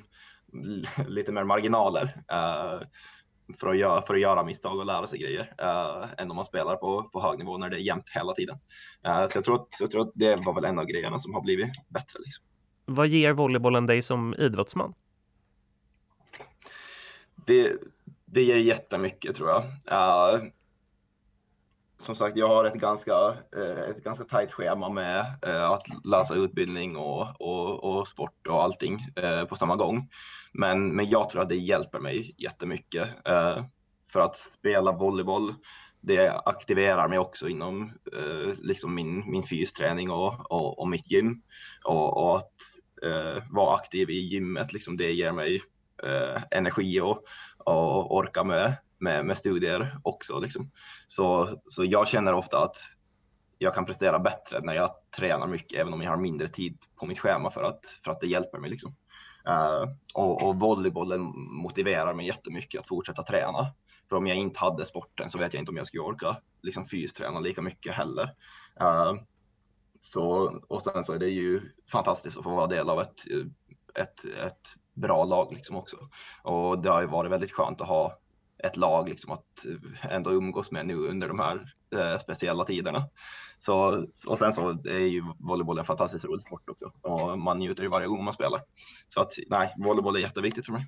lite 1.09 1.33
mer 1.33 1.45
marginaler 1.45 2.23
eh, 2.33 2.87
för 3.59 3.69
att, 3.69 3.79
göra, 3.79 4.03
för 4.03 4.15
att 4.15 4.21
göra 4.21 4.45
misstag 4.45 4.79
och 4.79 4.87
lära 4.87 5.07
sig 5.07 5.19
grejer 5.19 5.55
eh, 5.59 6.09
än 6.19 6.31
om 6.31 6.37
man 6.37 6.45
spelar 6.45 6.77
på, 6.77 7.03
på 7.03 7.23
hög 7.23 7.39
nivå 7.39 7.59
när 7.59 7.71
det 7.71 7.77
är 7.77 7.81
jämnt 7.81 8.09
hela 8.15 8.33
tiden. 8.33 8.59
Eh, 9.07 9.27
så 9.27 9.39
jag 9.39 9.45
tror, 9.45 9.55
att, 9.55 9.69
jag 9.81 9.91
tror 9.91 10.03
att 10.03 10.13
det 10.15 10.37
var 10.37 10.55
väl 10.55 10.65
en 10.65 10.79
av 10.79 10.85
grejerna 10.85 11.19
som 11.19 11.35
har 11.35 11.41
blivit 11.41 11.71
bättre. 11.89 12.19
Liksom. 12.25 12.45
Vad 12.85 13.09
ger 13.09 13.33
volleybollen 13.33 13.87
dig 13.87 14.03
som 14.03 14.35
idrottsman? 14.39 14.95
Det, 17.51 17.77
det 18.25 18.43
ger 18.43 18.57
jättemycket 18.57 19.37
tror 19.37 19.49
jag. 19.49 19.63
Uh, 19.63 20.45
som 21.99 22.15
sagt, 22.15 22.37
jag 22.37 22.49
har 22.49 22.65
ett 22.65 22.75
ganska, 22.75 23.13
eh, 23.57 23.91
ett 23.91 24.05
ganska 24.05 24.25
tajt 24.25 24.53
schema 24.53 24.89
med 24.89 25.27
eh, 25.47 25.71
att 25.71 25.83
läsa 26.05 26.35
utbildning 26.35 26.97
och, 26.97 27.41
och, 27.41 27.85
och 27.85 28.09
sport 28.09 28.47
och 28.47 28.63
allting 28.63 29.07
på 29.49 29.57
samma 29.57 29.77
gång. 29.77 30.09
Men, 30.53 30.97
men 30.97 31.11
jag 31.11 31.31
tror 31.31 31.43
att 31.43 31.49
det 31.49 31.57
hjälper 31.57 31.99
mig 31.99 32.35
jättemycket. 32.39 33.09
För 34.13 34.21
att 34.21 34.37
spela 34.37 34.93
volleyboll, 34.93 35.55
det 36.01 36.31
aktiverar 36.45 37.09
mig 37.09 37.19
också 37.19 37.49
inom 37.49 37.93
liksom 38.59 38.95
min, 38.95 39.31
min 39.31 39.43
fysträning 39.43 40.11
och, 40.11 40.53
och, 40.53 40.79
och 40.79 40.89
mitt 40.89 41.11
gym. 41.11 41.43
Och, 41.85 42.17
och 42.17 42.37
att 42.37 42.55
vara 43.51 43.75
aktiv 43.75 44.11
i 44.11 44.21
gymmet, 44.21 44.73
liksom, 44.73 44.97
det 44.97 45.13
ger 45.13 45.33
mig 45.33 45.61
Eh, 46.03 46.43
energi 46.51 47.01
och, 47.01 47.25
och 47.59 48.17
orka 48.17 48.45
med, 48.45 48.77
med, 48.99 49.27
med 49.27 49.39
studier 49.39 49.99
också. 50.03 50.39
Liksom. 50.39 50.71
Så, 51.07 51.59
så 51.67 51.85
jag 51.85 52.09
känner 52.09 52.35
ofta 52.35 52.65
att 52.65 52.77
jag 53.59 53.75
kan 53.75 53.87
prestera 53.87 54.19
bättre 54.19 54.61
när 54.61 54.75
jag 54.75 54.91
tränar 55.17 55.47
mycket, 55.47 55.81
även 55.81 55.93
om 55.93 56.03
jag 56.03 56.11
har 56.11 56.17
mindre 56.17 56.49
tid 56.49 56.79
på 57.01 57.07
mitt 57.07 57.19
schema 57.19 57.51
för 57.51 57.63
att, 57.63 57.87
för 58.05 58.11
att 58.11 58.21
det 58.21 58.27
hjälper 58.27 58.59
mig. 58.59 58.71
Liksom. 58.71 58.97
Uh, 59.49 59.95
och, 60.15 60.43
och 60.43 60.61
volleybollen 60.61 61.21
motiverar 61.63 62.15
mig 62.15 62.27
jättemycket 62.27 62.81
att 62.81 62.89
fortsätta 62.89 63.23
träna. 63.23 63.67
För 64.09 64.17
om 64.17 64.27
jag 64.27 64.37
inte 64.37 64.61
hade 64.61 64.85
sporten 64.85 65.31
så 65.31 65.39
vet 65.39 65.55
jag 65.55 65.61
inte 65.61 65.71
om 65.71 65.77
jag 65.77 65.87
skulle 65.87 66.03
orka 66.03 66.37
liksom 66.63 66.85
fysträna 66.85 67.41
lika 67.41 67.63
mycket 67.63 67.95
heller. 67.95 68.25
Uh, 68.83 69.15
så, 70.01 70.55
och 70.69 70.83
sen 70.83 71.05
så 71.05 71.13
är 71.13 71.19
det 71.19 71.29
ju 71.29 71.61
fantastiskt 71.93 72.39
att 72.39 72.45
få 72.45 72.51
vara 72.51 72.67
del 72.67 72.91
av 72.91 73.01
ett, 73.01 73.21
ett, 73.95 74.25
ett 74.25 74.69
bra 75.01 75.25
lag 75.25 75.53
liksom 75.53 75.77
också. 75.77 75.97
Och 76.43 76.79
det 76.79 76.91
har 76.91 77.01
ju 77.01 77.07
varit 77.07 77.33
väldigt 77.33 77.53
skönt 77.53 77.81
att 77.81 77.89
ha 77.89 78.19
ett 78.65 78.77
lag 78.77 79.09
liksom 79.09 79.33
att 79.33 79.67
ändå 80.11 80.33
umgås 80.33 80.71
med 80.71 80.87
nu 80.87 80.95
under 80.95 81.29
de 81.29 81.39
här 81.39 81.75
eh, 81.97 82.19
speciella 82.19 82.65
tiderna. 82.65 83.05
Så, 83.59 84.05
och 84.27 84.39
sen 84.39 84.53
så 84.53 84.71
är 84.71 84.99
ju 84.99 85.25
volleyboll 85.39 85.79
en 85.79 85.85
fantastiskt 85.85 86.25
rolig 86.25 86.47
sport 86.47 86.71
också 86.71 86.93
och 87.03 87.39
man 87.39 87.59
njuter 87.59 87.83
ju 87.83 87.89
varje 87.89 88.07
gång 88.07 88.25
man 88.25 88.35
spelar. 88.35 88.61
Så 89.09 89.21
att 89.21 89.33
nej, 89.51 89.75
volleyboll 89.79 90.17
är 90.17 90.21
jätteviktigt 90.21 90.67
för 90.67 90.73
mig. 90.73 90.87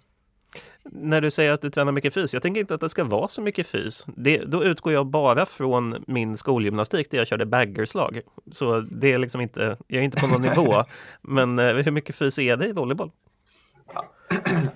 När 0.84 1.20
du 1.20 1.30
säger 1.30 1.52
att 1.52 1.60
du 1.60 1.70
tränar 1.70 1.92
mycket 1.92 2.14
fys, 2.14 2.34
jag 2.34 2.42
tänker 2.42 2.60
inte 2.60 2.74
att 2.74 2.80
det 2.80 2.88
ska 2.88 3.04
vara 3.04 3.28
så 3.28 3.42
mycket 3.42 3.66
fys. 3.66 4.06
Det, 4.16 4.38
då 4.38 4.64
utgår 4.64 4.92
jag 4.92 5.06
bara 5.06 5.46
från 5.46 6.04
min 6.06 6.36
skolgymnastik 6.36 7.10
där 7.10 7.18
jag 7.18 7.26
körde 7.26 7.46
baggerslag. 7.46 8.20
Så 8.52 8.80
det 8.80 9.12
är 9.12 9.18
liksom 9.18 9.40
inte, 9.40 9.76
jag 9.86 10.00
är 10.00 10.04
inte 10.04 10.20
på 10.20 10.26
någon 10.26 10.42
nivå. 10.50 10.84
Men 11.22 11.58
eh, 11.58 11.74
hur 11.74 11.90
mycket 11.90 12.16
fys 12.16 12.38
är 12.38 12.56
det 12.56 12.66
i 12.66 12.72
volleyboll? 12.72 13.10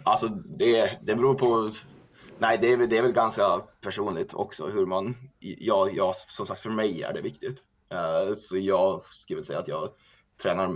Alltså 0.02 0.28
det, 0.28 0.98
det 1.02 1.14
beror 1.14 1.34
på 1.34 1.70
Nej, 2.38 2.58
det 2.58 2.72
är, 2.72 2.76
väl, 2.76 2.88
det 2.88 2.98
är 2.98 3.02
väl 3.02 3.12
ganska 3.12 3.62
personligt 3.80 4.34
också 4.34 4.66
hur 4.66 4.86
man, 4.86 5.16
ja, 5.38 5.88
ja, 5.92 6.14
som 6.28 6.46
sagt 6.46 6.60
för 6.60 6.70
mig 6.70 7.02
är 7.02 7.12
det 7.12 7.20
viktigt. 7.20 7.58
Uh, 7.92 8.34
så 8.34 8.58
jag 8.58 9.04
skulle 9.04 9.44
säga 9.44 9.58
att 9.58 9.68
jag 9.68 9.90
tränar 10.42 10.68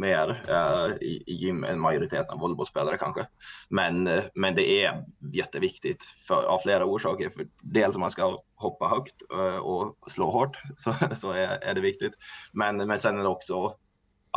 mer 0.00 0.28
uh, 0.48 0.96
i, 1.02 1.22
i 1.26 1.32
gym 1.34 1.64
än 1.64 1.80
majoriteten 1.80 2.30
av 2.30 2.40
volleybollspelare 2.40 2.98
kanske. 2.98 3.26
Men, 3.68 4.06
uh, 4.06 4.24
men 4.34 4.54
det 4.54 4.84
är 4.84 5.04
jätteviktigt 5.32 6.02
för, 6.02 6.42
av 6.42 6.58
flera 6.58 6.84
orsaker. 6.84 7.30
För 7.30 7.46
dels 7.62 7.94
om 7.94 8.00
man 8.00 8.10
ska 8.10 8.38
hoppa 8.54 8.88
högt 8.88 9.22
och 9.60 10.10
slå 10.10 10.30
hårt 10.30 10.56
så, 10.76 10.94
så 11.16 11.32
är, 11.32 11.48
är 11.62 11.74
det 11.74 11.80
viktigt. 11.80 12.12
Men, 12.52 12.76
men 12.76 13.00
sen 13.00 13.18
är 13.18 13.22
det 13.22 13.28
också 13.28 13.74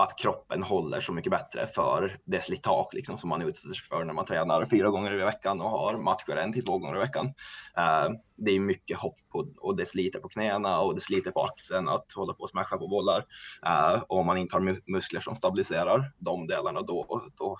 att 0.04 0.18
kroppen 0.18 0.64
håller 0.64 1.02
så 1.02 1.14
mycket 1.14 1.32
bättre 1.32 1.68
för 1.68 2.18
det 2.26 2.44
slitage 2.44 2.94
liksom, 2.94 3.18
som 3.18 3.30
man 3.30 3.42
utsätter 3.42 3.74
sig 3.74 3.88
för 3.90 4.04
när 4.04 4.14
man 4.14 4.26
tränar 4.26 4.66
fyra 4.66 4.90
gånger 4.90 5.14
i 5.14 5.18
veckan 5.18 5.62
och 5.62 5.70
har 5.70 5.98
matcher 5.98 6.36
en 6.36 6.54
till 6.54 6.66
två 6.66 6.78
gånger 6.78 6.96
i 6.96 7.00
veckan. 7.00 7.26
Uh, 7.26 8.16
det 8.38 8.52
är 8.52 8.60
mycket 8.60 8.98
hopp 8.98 9.20
och, 9.34 9.46
och, 9.58 9.76
det 9.78 9.86
sliter 9.86 10.20
på 10.20 10.30
knäna 10.30 10.80
och 10.80 10.96
det 10.96 11.02
sliter 11.02 11.32
på 11.32 11.44
axeln 11.44 11.90
att 11.90 12.12
hålla 12.16 12.34
på 12.34 12.44
och 12.44 12.50
smasha 12.50 12.78
på 12.78 12.88
bollar. 12.88 13.26
Uh, 13.68 14.04
och 14.08 14.20
om 14.20 14.26
man 14.26 14.38
inte 14.38 14.56
har 14.56 14.92
muskler 14.92 15.22
som 15.22 15.36
stabiliserar 15.36 16.12
de 16.18 16.48
delarna 16.48 16.82
då, 16.82 17.30
då, 17.38 17.58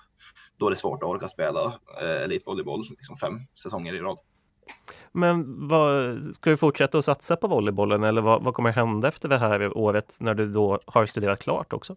då 0.56 0.66
är 0.66 0.70
det 0.70 0.76
svårt 0.76 1.02
att 1.02 1.08
orka 1.08 1.28
spela 1.28 1.66
uh, 1.66 2.22
elitvolleyboll 2.24 2.84
liksom 2.90 3.16
fem 3.16 3.40
säsonger 3.62 3.94
i 3.94 4.00
rad. 4.00 4.18
Men 5.12 5.68
vad, 5.68 6.24
ska 6.24 6.50
du 6.50 6.56
fortsätta 6.56 6.98
att 6.98 7.04
satsa 7.04 7.36
på 7.36 7.46
volleybollen 7.46 8.02
eller 8.02 8.22
vad, 8.22 8.42
vad 8.42 8.54
kommer 8.54 8.72
hända 8.72 9.08
efter 9.08 9.28
det 9.28 9.38
här 9.38 9.76
året 9.78 10.16
när 10.20 10.34
du 10.34 10.52
då 10.52 10.80
har 10.86 11.06
studerat 11.06 11.42
klart 11.42 11.72
också? 11.72 11.96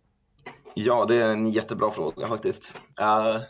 Ja, 0.77 1.05
det 1.05 1.15
är 1.15 1.31
en 1.31 1.51
jättebra 1.51 1.91
fråga 1.91 2.27
faktiskt. 2.27 2.77
Uh, 3.01 3.41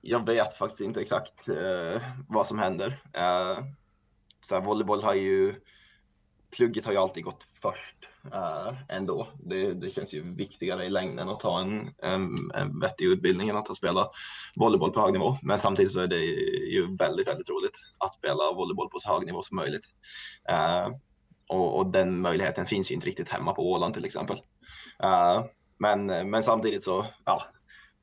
jag 0.00 0.26
vet 0.26 0.54
faktiskt 0.54 0.80
inte 0.80 1.00
exakt 1.00 1.48
uh, 1.48 2.00
vad 2.28 2.46
som 2.46 2.58
händer. 2.58 2.88
Uh, 3.16 3.64
så 4.40 4.54
här, 4.54 4.62
volleyboll 4.62 5.02
har 5.02 5.14
ju, 5.14 5.54
plugget 6.56 6.84
har 6.84 6.92
ju 6.92 6.98
alltid 6.98 7.24
gått 7.24 7.46
först 7.62 7.96
uh, 8.34 8.78
ändå. 8.88 9.28
Det, 9.44 9.72
det 9.72 9.90
känns 9.90 10.12
ju 10.12 10.34
viktigare 10.34 10.84
i 10.84 10.90
längden 10.90 11.28
att 11.28 11.40
ta 11.40 11.60
en, 11.60 11.94
en, 11.98 12.50
en 12.54 12.80
vettig 12.80 13.04
utbildning 13.04 13.48
än 13.48 13.56
att 13.56 13.76
spela 13.76 14.08
volleyboll 14.56 14.92
på 14.92 15.00
hög 15.00 15.12
nivå. 15.12 15.38
Men 15.42 15.58
samtidigt 15.58 15.92
så 15.92 16.00
är 16.00 16.06
det 16.06 16.24
ju 16.70 16.96
väldigt, 16.96 17.28
väldigt 17.28 17.48
roligt 17.48 17.76
att 17.98 18.14
spela 18.14 18.52
volleyboll 18.52 18.90
på 18.90 18.98
så 18.98 19.08
hög 19.08 19.26
nivå 19.26 19.42
som 19.42 19.56
möjligt. 19.56 19.86
Uh, 20.52 20.96
och, 21.48 21.78
och, 21.78 21.86
den 21.86 22.20
möjligheten 22.20 22.66
finns 22.66 22.90
ju 22.90 22.94
inte 22.94 23.06
riktigt 23.06 23.28
hemma 23.28 23.52
på 23.52 23.70
Åland 23.72 23.94
till 23.94 24.04
exempel. 24.04 24.36
Men, 25.78 26.06
men 26.30 26.42
samtidigt 26.42 26.84
så, 26.84 27.06
ja, 27.24 27.42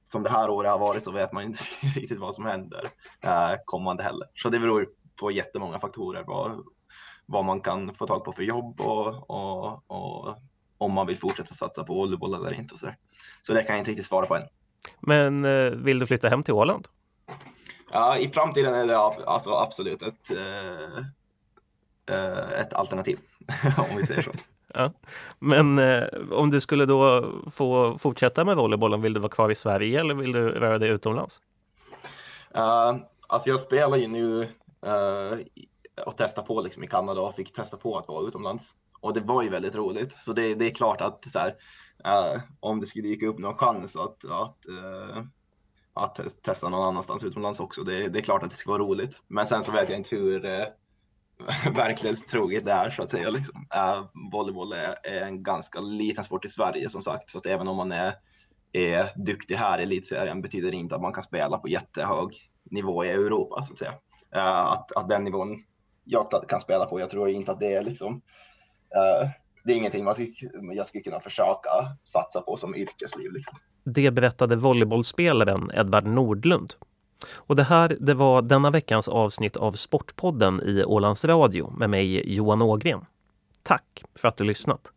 som 0.04 0.24
det 0.24 0.30
här 0.30 0.50
året 0.50 0.72
har 0.72 0.80
varit 0.80 1.04
så 1.04 1.12
vet 1.12 1.32
man 1.32 1.44
inte 1.44 1.64
riktigt 1.96 2.20
vad 2.20 2.36
som 2.36 2.46
händer 2.46 2.92
uh, 3.26 3.56
kommande 3.66 4.04
heller. 4.04 4.28
Så 4.36 4.50
det 4.50 4.60
beror 4.60 4.90
på 5.20 5.32
jättemånga 5.32 5.80
faktorer 5.80 6.24
vad, 6.28 6.64
vad 7.26 7.46
man 7.46 7.62
kan 7.62 7.94
få 7.94 8.08
tag 8.08 8.26
på 8.26 8.32
för 8.32 8.44
jobb 8.44 8.82
och, 8.82 9.30
och, 9.30 9.92
och 9.92 10.38
om 10.78 10.92
man 10.92 11.08
vill 11.08 11.18
fortsätta 11.18 11.54
satsa 11.54 11.84
på 11.84 11.94
volleyboll 11.94 12.34
eller 12.34 12.54
inte. 12.54 12.74
Och 12.74 12.80
så, 12.80 12.86
där. 12.86 12.98
så 13.42 13.54
det 13.54 13.64
kan 13.64 13.76
jag 13.76 13.82
inte 13.82 13.92
riktigt 13.92 14.06
svara 14.06 14.26
på 14.26 14.36
än. 14.36 14.44
Men 15.00 15.46
uh, 15.46 15.72
vill 15.72 16.00
du 16.00 16.06
flytta 16.06 16.30
hem 16.30 16.44
till 16.44 16.54
Åland? 16.54 16.88
Ja, 17.92 18.18
i 18.18 18.30
framtiden 18.30 18.74
är 18.74 18.88
det 18.88 18.98
alltså 18.98 19.52
absolut 19.52 20.02
ett, 20.02 20.32
ett 22.60 22.74
alternativ 22.74 23.20
om 23.92 23.98
vi 23.98 24.06
säger 24.06 24.22
så. 24.22 24.32
Ja. 24.78 24.92
Men 25.40 25.80
eh, 25.80 26.04
om 26.32 26.52
du 26.52 26.62
skulle 26.62 26.86
då 26.86 27.32
få 27.52 27.98
fortsätta 27.98 28.46
med 28.46 28.58
volleybollen, 28.58 29.02
vill 29.02 29.14
du 29.14 29.20
vara 29.20 29.32
kvar 29.32 29.50
i 29.50 29.56
Sverige 29.56 30.00
eller 30.00 30.16
vill 30.16 30.32
du 30.32 30.50
röra 30.50 30.78
dig 30.78 30.90
utomlands? 30.90 31.42
Uh, 32.58 32.98
alltså 33.28 33.50
jag 33.50 33.60
spelar 33.60 33.98
ju 33.98 34.08
nu 34.08 34.42
uh, 34.86 35.40
och 36.06 36.14
testar 36.18 36.42
på 36.42 36.62
liksom 36.62 36.84
i 36.84 36.88
Kanada 36.88 37.22
och 37.22 37.36
fick 37.36 37.54
testa 37.54 37.78
på 37.78 37.98
att 37.98 38.08
vara 38.08 38.28
utomlands. 38.28 38.66
Och 39.00 39.14
det 39.14 39.22
var 39.22 39.44
ju 39.44 39.50
väldigt 39.50 39.76
roligt. 39.76 40.12
Så 40.12 40.34
det, 40.34 40.56
det 40.56 40.66
är 40.66 40.72
klart 40.72 41.02
att 41.02 41.32
så 41.32 41.40
här, 41.40 41.56
uh, 42.08 42.42
om 42.60 42.80
det 42.80 42.88
skulle 42.88 43.08
dyka 43.08 43.28
upp 43.28 43.40
någon 43.40 43.58
chans 43.58 43.96
att, 43.96 44.26
att, 44.32 44.58
att 45.94 46.44
testa 46.44 46.70
någon 46.70 46.88
annanstans 46.88 47.24
utomlands 47.24 47.60
också, 47.60 47.84
det, 47.84 48.08
det, 48.08 48.20
är 48.20 48.24
klart 48.24 48.44
att 48.44 48.50
det 48.50 48.56
skulle 48.56 48.72
vara 48.72 48.84
roligt. 48.84 49.22
Men 49.28 49.48
sen 49.48 49.64
så 49.64 49.72
vet 49.72 49.90
jag 49.90 50.00
inte 50.00 50.16
hur 50.16 50.46
verklighetstroget 51.76 52.66
det 52.66 52.72
är 52.72 52.90
så 52.90 53.04
att 53.04 53.12
säga. 53.12 53.30
Liksom. 53.30 53.68
Uh, 53.76 54.06
volleyboll 54.32 54.74
är, 54.74 54.96
är, 55.04 55.22
en 55.22 55.44
ganska 55.44 55.80
liten 55.80 56.24
sport 56.24 56.46
i 56.46 56.50
Sverige 56.50 56.90
som 56.90 57.02
sagt, 57.02 57.30
så 57.30 57.38
att 57.38 57.46
även 57.46 57.68
om 57.68 57.78
man 57.78 57.92
är, 57.92 58.14
är 58.72 59.26
duktig 59.26 59.56
här 59.56 59.80
i 59.80 59.84
elitserien 59.84 60.42
betyder 60.42 60.72
det 60.72 60.78
inte 60.78 60.96
att 60.96 61.02
man 61.02 61.14
kan 61.14 61.24
spela 61.24 61.58
på 61.58 61.68
jättehög 61.68 62.30
nivå 62.64 63.06
i 63.06 63.10
Europa 63.10 63.64
så 63.64 63.74
att 63.74 63.80
säga. 63.80 63.94
Uh, 64.36 64.68
att, 64.72 64.92
att 64.92 65.10
den 65.10 65.24
nivån 65.24 65.64
jag 66.04 66.50
kan 66.50 66.62
spela 66.62 66.86
på, 66.86 67.00
jag 67.00 67.10
tror 67.10 67.30
inte 67.30 67.52
att 67.52 67.60
det 67.60 67.74
är 67.74 67.84
liksom 67.84 68.14
uh, 68.16 69.30
det 69.64 69.74
är 69.74 69.78
ingenting 69.78 70.06
man 70.06 70.14
skulle, 70.14 70.32
jag 70.74 70.88
skulle 70.88 71.04
kunna 71.04 71.20
försöka 71.20 71.70
satsa 72.04 72.42
på 72.42 72.58
som 72.58 72.76
yrkesliv. 72.76 73.32
Liksom. 73.32 73.58
Det 73.84 74.12
berättade 74.12 74.56
volleybollspelaren 74.56 75.70
Edvard 75.74 76.06
Nordlund. 76.06 76.74
Och 77.32 77.56
det 77.56 77.64
här 77.64 77.98
det 78.00 78.14
var 78.14 78.42
denna 78.42 78.72
veckans 78.72 79.08
avsnitt 79.08 79.56
av 79.56 79.72
Sportpodden 79.72 80.62
i 80.66 80.84
Ålands 80.84 81.26
Radio 81.26 81.74
med 81.78 81.90
mig 81.90 82.36
Johan 82.36 82.62
Ågren. 82.62 83.06
Tack 83.64 84.04
för 84.16 84.28
att 84.28 84.38
du 84.38 84.44
lyssnat! 84.44 84.92